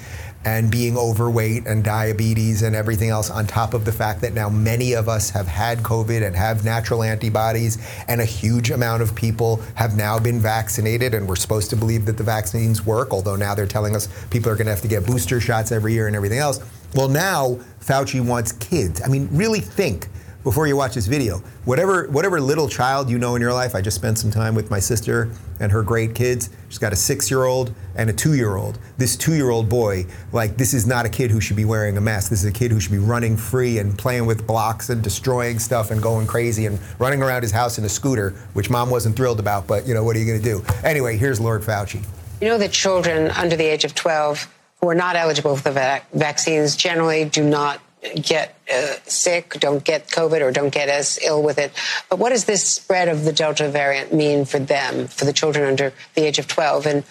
and 0.46 0.72
being 0.72 0.96
overweight 0.98 1.66
and 1.66 1.84
diabetes 1.84 2.62
and 2.62 2.76
everything 2.76 3.10
else, 3.10 3.30
on 3.30 3.46
top 3.46 3.74
of 3.74 3.84
the 3.84 3.92
fact 3.92 4.22
that 4.22 4.34
now 4.34 4.48
many 4.48 4.94
of 4.94 5.10
us 5.10 5.30
have 5.32 5.48
had 5.48 5.80
COVID 5.80 6.26
and 6.26 6.36
have 6.36 6.64
natural 6.64 7.04
antibodies, 7.04 7.78
and 8.08 8.22
a 8.22 8.26
huge 8.26 8.72
amount 8.72 9.02
of 9.02 9.14
people 9.16 9.60
have 9.74 9.98
now 9.98 10.18
been 10.20 10.40
vaccinated, 10.40 11.14
and 11.14 11.28
we're 11.28 11.36
supposed 11.36 11.70
to 11.72 11.76
believe 11.76 12.06
that 12.06 12.18
the 12.18 12.24
vaccines 12.24 12.86
work, 12.86 13.12
although 13.12 13.36
now 13.36 13.56
they're 13.56 13.66
telling 13.66 13.96
us 13.96 14.08
people 14.30 14.52
are 14.52 14.56
going 14.56 14.68
to 14.68 14.72
have 14.72 14.82
to 14.82 14.88
get 14.88 15.06
booster 15.06 15.42
shots 15.42 15.72
every 15.72 15.94
year 15.94 16.08
and 16.08 16.16
everything 16.16 16.40
else. 16.40 16.60
Well, 16.94 17.10
now 17.10 17.60
Fauci 17.82 18.26
wants 18.26 18.52
kids. 18.54 19.02
I 19.04 19.08
mean, 19.08 19.28
really 19.32 19.60
think 19.60 20.08
before 20.46 20.68
you 20.68 20.78
watch 20.78 20.94
this 20.94 21.08
video. 21.08 21.40
Whatever 21.66 22.08
whatever 22.10 22.40
little 22.40 22.70
child 22.70 23.10
you 23.10 23.18
know 23.18 23.36
in 23.36 23.42
your 23.42 23.52
life, 23.52 23.74
I 23.74 23.82
just 23.82 23.96
spent 23.96 24.20
some 24.20 24.30
time 24.30 24.54
with 24.54 24.70
my 24.70 24.80
sister 24.80 25.30
and 25.60 25.72
her 25.72 25.82
great 25.82 26.14
kids. 26.14 26.52
She's 26.70 26.78
got 26.78 26.94
a 26.94 26.96
six-year-old 26.96 27.74
and 27.96 28.12
a 28.12 28.14
two-year-old. 28.14 28.78
This 28.98 29.18
two-year-old 29.18 29.68
boy, 29.68 30.06
like 30.32 30.56
this 30.56 30.76
is 30.76 30.86
not 30.86 31.06
a 31.06 31.10
kid 31.10 31.32
who 31.32 31.42
should 31.42 31.58
be 31.58 31.66
wearing 31.66 31.98
a 31.98 32.02
mask. 32.02 32.30
This 32.30 32.44
is 32.44 32.50
a 32.50 32.54
kid 32.54 32.72
who 32.72 32.80
should 32.80 32.92
be 32.92 33.00
running 33.00 33.36
free 33.36 33.80
and 33.80 33.98
playing 33.98 34.28
with 34.28 34.46
blocks 34.46 34.90
and 34.90 35.02
destroying 35.02 35.58
stuff 35.58 35.90
and 35.90 36.02
going 36.02 36.28
crazy 36.28 36.68
and 36.68 36.80
running 37.00 37.24
around 37.24 37.42
his 37.42 37.52
house 37.52 37.80
in 37.80 37.84
a 37.84 37.90
scooter, 37.90 38.30
which 38.54 38.70
mom 38.70 38.92
wasn't 38.92 39.16
thrilled 39.16 39.40
about. 39.40 39.66
But 39.66 39.88
you 39.88 39.96
know 39.96 40.04
what 40.04 40.16
are 40.16 40.20
you 40.20 40.28
going 40.28 40.42
to 40.42 40.46
do? 40.46 40.64
Anyway, 40.84 41.18
here's 41.18 41.40
Lord 41.40 41.64
Fauci. 41.64 42.06
You 42.40 42.50
know 42.50 42.60
that 42.60 42.72
children 42.72 43.32
under 43.32 43.56
the 43.56 43.66
age 43.66 43.84
of 43.84 43.96
12 43.96 44.48
who 44.80 44.90
are 44.90 44.96
not 44.96 45.16
eligible 45.16 45.56
for 45.56 45.64
the 45.64 45.72
vac- 45.72 46.12
vaccines 46.12 46.76
generally 46.76 47.26
do 47.26 47.44
not 47.44 47.80
get 48.16 48.58
uh, 48.74 48.96
sick, 49.06 49.56
don't 49.60 49.84
get 49.84 50.08
COVID, 50.08 50.42
or 50.42 50.52
don't 50.52 50.74
get 50.74 50.90
as 50.90 51.20
ill 51.24 51.42
with 51.42 51.58
it. 51.58 51.72
But 52.10 52.20
what 52.20 52.30
does 52.30 52.46
this 52.46 52.68
spread 52.68 53.08
of 53.08 53.24
the 53.24 53.34
Delta 53.34 53.70
variant 53.70 54.14
mean 54.14 54.46
for 54.46 54.60
them, 54.60 55.08
for 55.08 55.26
the 55.26 55.34
children 55.34 55.66
under 55.66 55.94
the 56.14 56.26
age 56.26 56.40
of 56.40 56.48
12? 56.48 56.86
And 56.86 57.04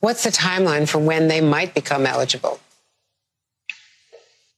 what's 0.00 0.24
the 0.24 0.30
timeline 0.30 0.88
for 0.88 0.98
when 0.98 1.28
they 1.28 1.40
might 1.40 1.74
become 1.74 2.06
eligible? 2.06 2.60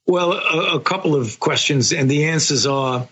Well, 0.07 0.33
a, 0.33 0.77
a 0.77 0.81
couple 0.81 1.15
of 1.15 1.41
questions, 1.41 1.93
and 1.93 2.11
the 2.11 2.25
answers 2.25 2.67
are 2.67 3.09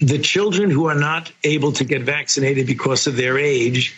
the 0.00 0.18
children 0.18 0.70
who 0.70 0.86
are 0.86 0.94
not 0.94 1.30
able 1.44 1.72
to 1.72 1.84
get 1.84 2.02
vaccinated 2.02 2.66
because 2.66 3.06
of 3.06 3.16
their 3.16 3.38
age 3.38 3.94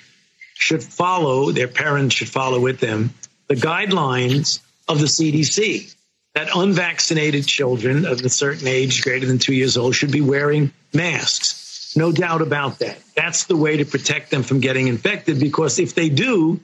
should 0.55 0.83
follow, 0.83 1.53
their 1.53 1.69
parents 1.69 2.17
should 2.17 2.29
follow 2.29 2.61
with 2.61 2.81
them, 2.81 3.15
the 3.49 3.55
guidelines 3.55 4.61
of 4.89 4.99
the 4.99 5.07
CDC 5.07 5.95
that 6.35 6.49
unvaccinated 6.55 7.47
children 7.47 8.07
of 8.07 8.21
a 8.21 8.29
certain 8.29 8.67
age, 8.67 9.03
greater 9.03 9.27
than 9.27 9.39
two 9.39 9.55
years 9.55 9.77
old, 9.77 9.95
should 9.95 10.13
be 10.13 10.21
wearing 10.21 10.73
masks. 10.93 11.95
No 11.97 12.11
doubt 12.11 12.41
about 12.41 12.79
that. 12.79 12.99
That's 13.15 13.45
the 13.45 13.57
way 13.57 13.77
to 13.77 13.85
protect 13.85 14.31
them 14.31 14.43
from 14.43 14.61
getting 14.61 14.89
infected 14.89 15.39
because 15.39 15.79
if 15.79 15.95
they 15.95 16.09
do, 16.09 16.61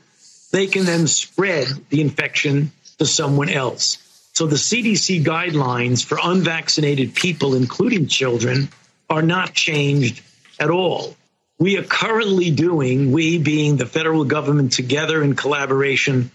they 0.52 0.66
can 0.66 0.86
then 0.86 1.06
spread 1.06 1.68
the 1.90 2.00
infection 2.00 2.72
to 2.98 3.04
someone 3.04 3.50
else. 3.50 3.98
So 4.32 4.46
the 4.46 4.56
CDC 4.56 5.24
guidelines 5.24 6.04
for 6.04 6.18
unvaccinated 6.22 7.14
people, 7.14 7.54
including 7.54 8.06
children, 8.06 8.68
are 9.10 9.22
not 9.22 9.52
changed 9.52 10.22
at 10.58 10.70
all. 10.70 11.16
We 11.58 11.76
are 11.76 11.82
currently 11.82 12.50
doing, 12.50 13.10
we 13.10 13.38
being 13.38 13.76
the 13.76 13.86
federal 13.86 14.24
government 14.24 14.72
together 14.72 15.22
in 15.22 15.34
collaboration 15.34 16.30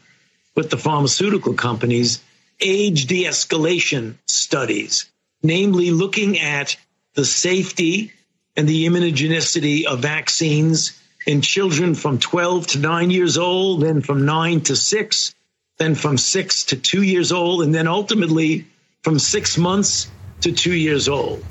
with 0.54 0.70
the 0.70 0.78
pharmaceutical 0.78 1.54
companies, 1.54 2.22
age 2.64 3.06
de 3.06 3.26
escalation 3.26 4.16
studies, 4.26 5.12
namely 5.42 5.92
looking 5.92 6.40
at 6.40 6.76
the 7.14 7.26
safety 7.26 8.12
and 8.56 8.68
the 8.68 8.86
immunogenicity 8.86 9.86
of 9.86 10.00
vaccines 10.00 11.00
in 11.26 11.42
children 11.42 11.96
from 11.96 12.20
12 12.20 12.68
to 12.68 12.80
9 12.80 13.10
years 13.10 13.38
old, 13.38 13.82
then 13.82 14.02
from 14.02 14.26
9 14.26 14.62
to 14.62 14.76
6, 14.76 15.36
then 15.78 15.96
from 15.96 16.18
6 16.18 16.64
to 16.66 16.76
2 16.76 17.02
years 17.04 17.32
old, 17.32 17.64
and 17.64 17.74
then 17.74 17.88
ultimately 17.88 18.66
from 19.04 19.20
6 19.20 19.58
months 19.58 20.08
to 20.42 20.52
2 20.52 20.74
years 20.74 21.08
old. 21.08 21.44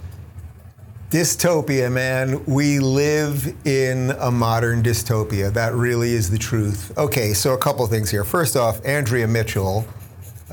Dystopia, 1.11 1.92
man. 1.92 2.42
We 2.46 2.79
live 2.79 3.55
in 3.66 4.12
a 4.12 4.31
modern 4.31 4.83
dystopia. 4.83 5.53
That 5.53 5.75
really 5.75 6.12
is 6.12 6.31
the 6.31 6.38
truth. 6.38 6.90
Okay, 6.96 7.35
so 7.35 7.53
a 7.53 7.59
couple 7.59 7.87
things 7.87 8.11
here. 8.11 8.25
First 8.25 8.57
off, 8.57 8.83
Andrea 8.85 9.29
Mitchell 9.29 9.85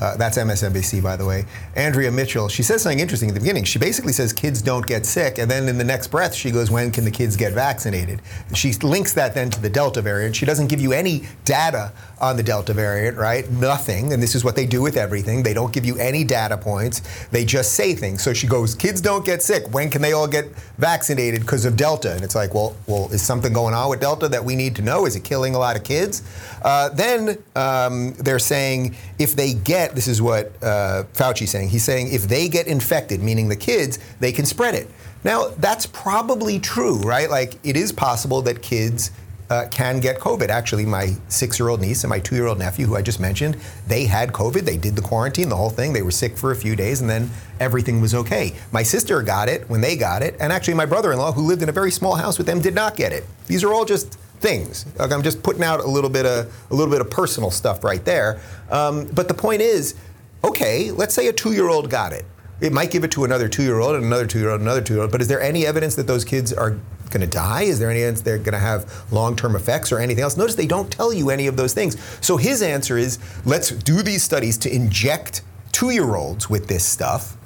uh, 0.00 0.16
that's 0.16 0.38
MSNBC, 0.38 1.02
by 1.02 1.14
the 1.14 1.26
way. 1.26 1.44
Andrea 1.76 2.10
Mitchell, 2.10 2.48
she 2.48 2.62
says 2.62 2.82
something 2.82 3.00
interesting 3.00 3.28
at 3.28 3.34
the 3.34 3.40
beginning. 3.40 3.64
She 3.64 3.78
basically 3.78 4.12
says 4.12 4.32
kids 4.32 4.62
don't 4.62 4.86
get 4.86 5.04
sick, 5.04 5.38
and 5.38 5.50
then 5.50 5.68
in 5.68 5.76
the 5.76 5.84
next 5.84 6.08
breath, 6.08 6.34
she 6.34 6.50
goes, 6.50 6.70
When 6.70 6.90
can 6.90 7.04
the 7.04 7.10
kids 7.10 7.36
get 7.36 7.52
vaccinated? 7.52 8.22
She 8.54 8.72
links 8.72 9.12
that 9.12 9.34
then 9.34 9.50
to 9.50 9.60
the 9.60 9.68
Delta 9.68 10.00
variant. 10.00 10.34
She 10.34 10.46
doesn't 10.46 10.68
give 10.68 10.80
you 10.80 10.92
any 10.92 11.24
data 11.44 11.92
on 12.20 12.36
the 12.36 12.42
Delta 12.42 12.72
variant, 12.72 13.16
right? 13.18 13.48
Nothing. 13.50 14.12
And 14.12 14.22
this 14.22 14.34
is 14.34 14.44
what 14.44 14.56
they 14.56 14.66
do 14.66 14.82
with 14.82 14.96
everything. 14.96 15.42
They 15.42 15.54
don't 15.54 15.72
give 15.72 15.84
you 15.84 15.96
any 15.98 16.24
data 16.24 16.56
points, 16.56 17.02
they 17.28 17.44
just 17.44 17.74
say 17.74 17.94
things. 17.94 18.22
So 18.22 18.32
she 18.32 18.46
goes, 18.46 18.74
Kids 18.74 19.02
don't 19.02 19.24
get 19.24 19.42
sick. 19.42 19.72
When 19.72 19.90
can 19.90 20.00
they 20.00 20.12
all 20.12 20.28
get 20.28 20.46
vaccinated 20.78 21.42
because 21.42 21.66
of 21.66 21.76
Delta? 21.76 22.12
And 22.12 22.24
it's 22.24 22.34
like, 22.34 22.54
well, 22.54 22.74
well, 22.86 23.10
is 23.12 23.22
something 23.22 23.52
going 23.52 23.74
on 23.74 23.90
with 23.90 24.00
Delta 24.00 24.28
that 24.28 24.44
we 24.44 24.56
need 24.56 24.76
to 24.76 24.82
know? 24.82 25.04
Is 25.04 25.14
it 25.14 25.24
killing 25.24 25.54
a 25.54 25.58
lot 25.58 25.76
of 25.76 25.84
kids? 25.84 26.22
Uh, 26.62 26.88
then 26.90 27.38
um, 27.56 28.14
they're 28.14 28.38
saying 28.38 28.96
if 29.18 29.34
they 29.34 29.54
get 29.54 29.89
this 29.94 30.08
is 30.08 30.20
what 30.22 30.52
uh, 30.62 31.04
Fauci's 31.12 31.50
saying. 31.50 31.68
He's 31.68 31.84
saying 31.84 32.12
if 32.12 32.22
they 32.22 32.48
get 32.48 32.66
infected, 32.66 33.22
meaning 33.22 33.48
the 33.48 33.56
kids, 33.56 33.98
they 34.20 34.32
can 34.32 34.44
spread 34.44 34.74
it. 34.74 34.88
Now, 35.22 35.48
that's 35.58 35.86
probably 35.86 36.58
true, 36.58 36.96
right? 36.98 37.28
Like, 37.28 37.58
it 37.62 37.76
is 37.76 37.92
possible 37.92 38.40
that 38.42 38.62
kids 38.62 39.10
uh, 39.50 39.66
can 39.70 39.98
get 39.98 40.18
COVID. 40.18 40.48
Actually, 40.48 40.86
my 40.86 41.14
six 41.28 41.58
year 41.58 41.68
old 41.68 41.80
niece 41.80 42.04
and 42.04 42.08
my 42.08 42.20
two 42.20 42.36
year 42.36 42.46
old 42.46 42.58
nephew, 42.58 42.86
who 42.86 42.96
I 42.96 43.02
just 43.02 43.20
mentioned, 43.20 43.56
they 43.88 44.04
had 44.04 44.32
COVID. 44.32 44.60
They 44.60 44.76
did 44.76 44.94
the 44.94 45.02
quarantine, 45.02 45.48
the 45.48 45.56
whole 45.56 45.70
thing. 45.70 45.92
They 45.92 46.02
were 46.02 46.12
sick 46.12 46.38
for 46.38 46.52
a 46.52 46.56
few 46.56 46.76
days 46.76 47.00
and 47.00 47.10
then 47.10 47.28
everything 47.58 48.00
was 48.00 48.14
okay. 48.14 48.54
My 48.70 48.84
sister 48.84 49.20
got 49.22 49.48
it 49.48 49.68
when 49.68 49.80
they 49.80 49.96
got 49.96 50.22
it. 50.22 50.36
And 50.38 50.52
actually, 50.52 50.74
my 50.74 50.86
brother 50.86 51.12
in 51.12 51.18
law, 51.18 51.32
who 51.32 51.42
lived 51.42 51.62
in 51.62 51.68
a 51.68 51.72
very 51.72 51.90
small 51.90 52.14
house 52.14 52.38
with 52.38 52.46
them, 52.46 52.60
did 52.60 52.74
not 52.74 52.96
get 52.96 53.12
it. 53.12 53.24
These 53.48 53.64
are 53.64 53.74
all 53.74 53.84
just 53.84 54.19
things. 54.40 54.86
Like 54.98 55.12
I'm 55.12 55.22
just 55.22 55.42
putting 55.42 55.62
out 55.62 55.80
a 55.80 55.86
little 55.86 56.10
bit 56.10 56.26
of 56.26 56.52
a 56.70 56.74
little 56.74 56.92
bit 56.92 57.00
of 57.00 57.10
personal 57.10 57.50
stuff 57.50 57.84
right 57.84 58.04
there. 58.04 58.40
Um, 58.70 59.06
but 59.06 59.28
the 59.28 59.34
point 59.34 59.62
is, 59.62 59.94
okay, 60.42 60.90
let's 60.90 61.14
say 61.14 61.28
a 61.28 61.32
two-year-old 61.32 61.90
got 61.90 62.12
it. 62.12 62.24
It 62.60 62.72
might 62.72 62.90
give 62.90 63.04
it 63.04 63.10
to 63.12 63.24
another 63.24 63.48
two-year-old 63.48 63.96
and 63.96 64.04
another 64.04 64.26
two-year-old, 64.26 64.60
another 64.60 64.82
two-year-old. 64.82 65.12
But 65.12 65.20
is 65.20 65.28
there 65.28 65.40
any 65.40 65.66
evidence 65.66 65.94
that 65.94 66.06
those 66.06 66.24
kids 66.24 66.52
are 66.52 66.70
going 67.10 67.22
to 67.22 67.26
die? 67.26 67.62
Is 67.62 67.78
there 67.78 67.90
any 67.90 68.02
evidence 68.02 68.20
they're 68.20 68.38
going 68.38 68.52
to 68.52 68.58
have 68.58 69.12
long-term 69.12 69.56
effects 69.56 69.92
or 69.92 69.98
anything 69.98 70.22
else? 70.22 70.36
Notice 70.36 70.54
they 70.56 70.66
don't 70.66 70.90
tell 70.90 71.12
you 71.12 71.30
any 71.30 71.46
of 71.46 71.56
those 71.56 71.72
things. 71.72 71.98
So 72.20 72.36
his 72.36 72.62
answer 72.62 72.98
is, 72.98 73.18
let's 73.44 73.70
do 73.70 74.02
these 74.02 74.22
studies 74.22 74.58
to 74.58 74.74
inject 74.74 75.42
two-year-olds 75.72 76.50
with 76.50 76.68
this 76.68 76.84
stuff 76.84 77.36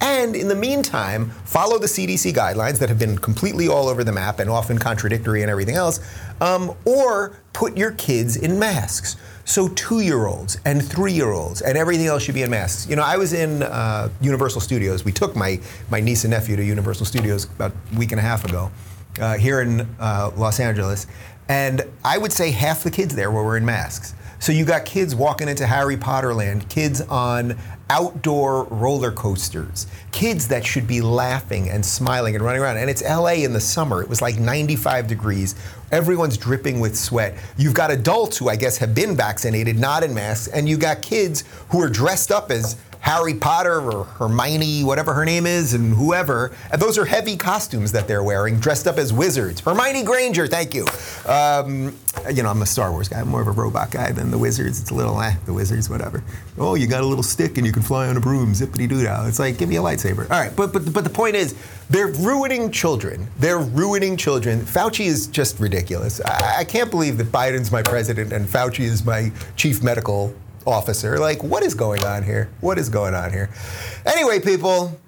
and 0.00 0.34
in 0.34 0.48
the 0.48 0.54
meantime, 0.54 1.30
follow 1.44 1.78
the 1.78 1.86
CDC 1.86 2.32
guidelines 2.32 2.78
that 2.78 2.88
have 2.88 2.98
been 2.98 3.18
completely 3.18 3.68
all 3.68 3.88
over 3.88 4.04
the 4.04 4.12
map 4.12 4.38
and 4.38 4.50
often 4.50 4.78
contradictory 4.78 5.42
and 5.42 5.50
everything 5.50 5.76
else, 5.76 6.00
um, 6.40 6.74
or 6.84 7.36
put 7.52 7.76
your 7.76 7.92
kids 7.92 8.36
in 8.36 8.58
masks. 8.58 9.16
So 9.44 9.68
two 9.68 10.00
year 10.00 10.26
olds 10.26 10.58
and 10.64 10.82
three 10.82 11.12
year 11.12 11.30
olds 11.30 11.60
and 11.60 11.76
everything 11.76 12.06
else 12.06 12.22
should 12.22 12.34
be 12.34 12.42
in 12.42 12.50
masks. 12.50 12.88
You 12.88 12.96
know, 12.96 13.02
I 13.02 13.16
was 13.16 13.32
in 13.32 13.62
uh, 13.62 14.08
Universal 14.20 14.62
Studios. 14.62 15.04
We 15.04 15.12
took 15.12 15.36
my, 15.36 15.60
my 15.90 16.00
niece 16.00 16.24
and 16.24 16.30
nephew 16.30 16.56
to 16.56 16.64
Universal 16.64 17.06
Studios 17.06 17.44
about 17.44 17.72
a 17.92 17.98
week 17.98 18.12
and 18.12 18.18
a 18.18 18.22
half 18.22 18.44
ago 18.44 18.70
uh, 19.20 19.36
here 19.36 19.60
in 19.60 19.82
uh, 20.00 20.30
Los 20.36 20.60
Angeles. 20.60 21.06
And 21.48 21.82
I 22.04 22.16
would 22.16 22.32
say 22.32 22.50
half 22.50 22.82
the 22.82 22.90
kids 22.90 23.14
there 23.14 23.30
were 23.30 23.44
wearing 23.44 23.66
masks. 23.66 24.14
So 24.44 24.52
you 24.52 24.66
got 24.66 24.84
kids 24.84 25.14
walking 25.14 25.48
into 25.48 25.66
Harry 25.66 25.96
Potter 25.96 26.34
land, 26.34 26.68
kids 26.68 27.00
on 27.00 27.56
outdoor 27.88 28.64
roller 28.64 29.10
coasters, 29.10 29.86
kids 30.12 30.48
that 30.48 30.66
should 30.66 30.86
be 30.86 31.00
laughing 31.00 31.70
and 31.70 31.84
smiling 31.84 32.34
and 32.34 32.44
running 32.44 32.60
around. 32.60 32.76
And 32.76 32.90
it's 32.90 33.02
LA 33.02 33.36
in 33.36 33.54
the 33.54 33.60
summer. 33.60 34.02
It 34.02 34.08
was 34.10 34.20
like 34.20 34.38
95 34.38 35.06
degrees. 35.06 35.54
Everyone's 35.92 36.36
dripping 36.36 36.78
with 36.78 36.94
sweat. 36.94 37.38
You've 37.56 37.72
got 37.72 37.90
adults 37.90 38.36
who 38.36 38.50
I 38.50 38.56
guess 38.56 38.76
have 38.76 38.94
been 38.94 39.16
vaccinated, 39.16 39.78
not 39.78 40.04
in 40.04 40.12
masks, 40.12 40.48
and 40.48 40.68
you 40.68 40.76
got 40.76 41.00
kids 41.00 41.44
who 41.70 41.80
are 41.80 41.88
dressed 41.88 42.30
up 42.30 42.50
as 42.50 42.76
Harry 43.04 43.34
Potter 43.34 43.82
or 43.82 44.04
Hermione, 44.04 44.82
whatever 44.82 45.12
her 45.12 45.26
name 45.26 45.44
is, 45.44 45.74
and 45.74 45.92
whoever. 45.92 46.56
And 46.72 46.80
those 46.80 46.96
are 46.96 47.04
heavy 47.04 47.36
costumes 47.36 47.92
that 47.92 48.08
they're 48.08 48.22
wearing, 48.22 48.58
dressed 48.58 48.86
up 48.86 48.96
as 48.96 49.12
wizards. 49.12 49.60
Hermione 49.60 50.04
Granger, 50.04 50.46
thank 50.46 50.74
you. 50.74 50.86
Um, 51.26 51.94
you 52.32 52.42
know, 52.42 52.48
I'm 52.48 52.62
a 52.62 52.66
Star 52.66 52.90
Wars 52.90 53.08
guy. 53.08 53.20
I'm 53.20 53.28
more 53.28 53.42
of 53.42 53.46
a 53.46 53.50
robot 53.50 53.90
guy 53.90 54.10
than 54.12 54.30
the 54.30 54.38
wizards. 54.38 54.80
It's 54.80 54.90
a 54.90 54.94
little, 54.94 55.20
eh, 55.20 55.34
the 55.44 55.52
wizards, 55.52 55.90
whatever. 55.90 56.24
Oh, 56.56 56.76
you 56.76 56.86
got 56.86 57.02
a 57.02 57.06
little 57.06 57.22
stick 57.22 57.58
and 57.58 57.66
you 57.66 57.74
can 57.74 57.82
fly 57.82 58.08
on 58.08 58.16
a 58.16 58.20
broom, 58.20 58.54
zippity 58.54 58.88
doo 58.88 59.04
dah. 59.04 59.26
It's 59.26 59.38
like, 59.38 59.58
give 59.58 59.68
me 59.68 59.76
a 59.76 59.82
lightsaber. 59.82 60.22
All 60.30 60.40
right, 60.40 60.56
but, 60.56 60.72
but, 60.72 60.90
but 60.90 61.04
the 61.04 61.10
point 61.10 61.36
is, 61.36 61.54
they're 61.90 62.08
ruining 62.08 62.70
children. 62.70 63.28
They're 63.38 63.60
ruining 63.60 64.16
children. 64.16 64.60
Fauci 64.60 65.04
is 65.04 65.26
just 65.26 65.60
ridiculous. 65.60 66.22
I, 66.22 66.60
I 66.60 66.64
can't 66.64 66.90
believe 66.90 67.18
that 67.18 67.26
Biden's 67.26 67.70
my 67.70 67.82
president 67.82 68.32
and 68.32 68.46
Fauci 68.48 68.80
is 68.80 69.04
my 69.04 69.30
chief 69.56 69.82
medical 69.82 70.34
officer. 70.66 71.18
Like, 71.18 71.42
what 71.42 71.62
is 71.62 71.74
going 71.74 72.04
on 72.04 72.22
here? 72.22 72.50
What 72.60 72.78
is 72.78 72.88
going 72.88 73.14
on 73.14 73.32
here? 73.32 73.50
Anyway, 74.06 74.40
people, 74.40 74.98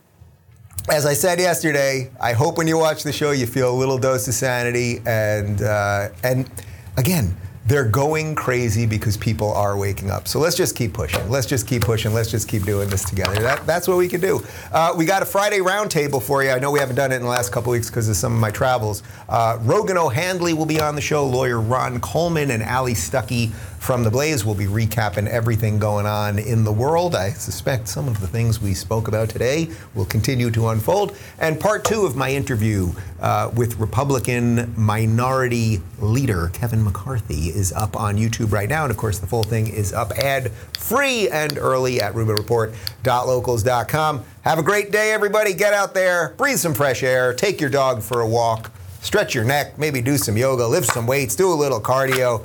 as 0.88 1.06
I 1.06 1.14
said 1.14 1.38
yesterday, 1.38 2.10
I 2.20 2.32
hope 2.32 2.58
when 2.58 2.66
you 2.66 2.78
watch 2.78 3.02
the 3.02 3.12
show 3.12 3.32
you 3.32 3.46
feel 3.46 3.72
a 3.72 3.76
little 3.76 3.98
dose 3.98 4.28
of 4.28 4.34
sanity. 4.34 5.00
And 5.06 5.62
uh, 5.62 6.10
and 6.22 6.50
again, 6.96 7.36
they're 7.66 7.84
going 7.84 8.36
crazy 8.36 8.86
because 8.86 9.16
people 9.16 9.52
are 9.52 9.76
waking 9.76 10.08
up. 10.08 10.28
So 10.28 10.38
let's 10.38 10.56
just 10.56 10.76
keep 10.76 10.92
pushing. 10.92 11.28
Let's 11.28 11.46
just 11.46 11.66
keep 11.66 11.82
pushing. 11.82 12.14
Let's 12.14 12.30
just 12.30 12.48
keep 12.48 12.62
doing 12.62 12.88
this 12.88 13.04
together. 13.04 13.42
That, 13.42 13.66
that's 13.66 13.88
what 13.88 13.96
we 13.96 14.06
can 14.06 14.20
do. 14.20 14.40
Uh, 14.70 14.94
we 14.96 15.04
got 15.04 15.20
a 15.22 15.26
Friday 15.26 15.58
roundtable 15.58 16.22
for 16.22 16.44
you. 16.44 16.50
I 16.50 16.60
know 16.60 16.70
we 16.70 16.78
haven't 16.78 16.94
done 16.94 17.10
it 17.10 17.16
in 17.16 17.22
the 17.22 17.28
last 17.28 17.50
couple 17.50 17.72
weeks 17.72 17.90
because 17.90 18.08
of 18.08 18.14
some 18.14 18.32
of 18.32 18.38
my 18.38 18.52
travels. 18.52 19.02
Uh, 19.28 19.58
Rogan 19.62 19.98
O'Handley 19.98 20.52
will 20.52 20.66
be 20.66 20.80
on 20.80 20.94
the 20.94 21.00
show. 21.00 21.26
Lawyer 21.26 21.60
Ron 21.60 21.98
Coleman 22.00 22.52
and 22.52 22.62
Allie 22.62 22.94
Stuckey 22.94 23.50
from 23.78 24.04
the 24.04 24.10
Blaze 24.10 24.44
We'll 24.44 24.54
be 24.54 24.66
recapping 24.66 25.28
everything 25.28 25.78
going 25.78 26.06
on 26.06 26.38
in 26.38 26.64
the 26.64 26.72
world. 26.72 27.14
I 27.14 27.30
suspect 27.30 27.88
some 27.88 28.08
of 28.08 28.20
the 28.20 28.26
things 28.26 28.60
we 28.60 28.74
spoke 28.74 29.08
about 29.08 29.28
today 29.28 29.68
will 29.94 30.04
continue 30.04 30.50
to 30.50 30.68
unfold. 30.68 31.16
And 31.38 31.58
part 31.58 31.84
two 31.84 32.06
of 32.06 32.16
my 32.16 32.30
interview 32.30 32.92
uh, 33.20 33.50
with 33.54 33.78
Republican 33.78 34.74
minority 34.76 35.80
leader 36.00 36.50
Kevin 36.52 36.84
McCarthy 36.84 37.48
is 37.48 37.72
up 37.72 37.96
on 37.96 38.16
YouTube 38.16 38.52
right 38.52 38.68
now. 38.68 38.84
And 38.84 38.90
of 38.90 38.96
course, 38.96 39.18
the 39.18 39.26
full 39.26 39.42
thing 39.42 39.68
is 39.68 39.92
up 39.92 40.12
ad 40.12 40.52
free 40.78 41.28
and 41.28 41.58
early 41.58 42.00
at 42.00 42.14
RubinReport.locals.com. 42.14 44.24
Have 44.42 44.58
a 44.58 44.62
great 44.62 44.92
day, 44.92 45.12
everybody. 45.12 45.54
Get 45.54 45.74
out 45.74 45.94
there, 45.94 46.34
breathe 46.36 46.58
some 46.58 46.74
fresh 46.74 47.02
air, 47.02 47.34
take 47.34 47.60
your 47.60 47.70
dog 47.70 48.02
for 48.02 48.20
a 48.20 48.28
walk, 48.28 48.70
stretch 49.00 49.34
your 49.34 49.44
neck, 49.44 49.78
maybe 49.78 50.00
do 50.00 50.16
some 50.16 50.36
yoga, 50.36 50.66
lift 50.66 50.88
some 50.88 51.06
weights, 51.06 51.34
do 51.34 51.52
a 51.52 51.54
little 51.54 51.80
cardio. 51.80 52.44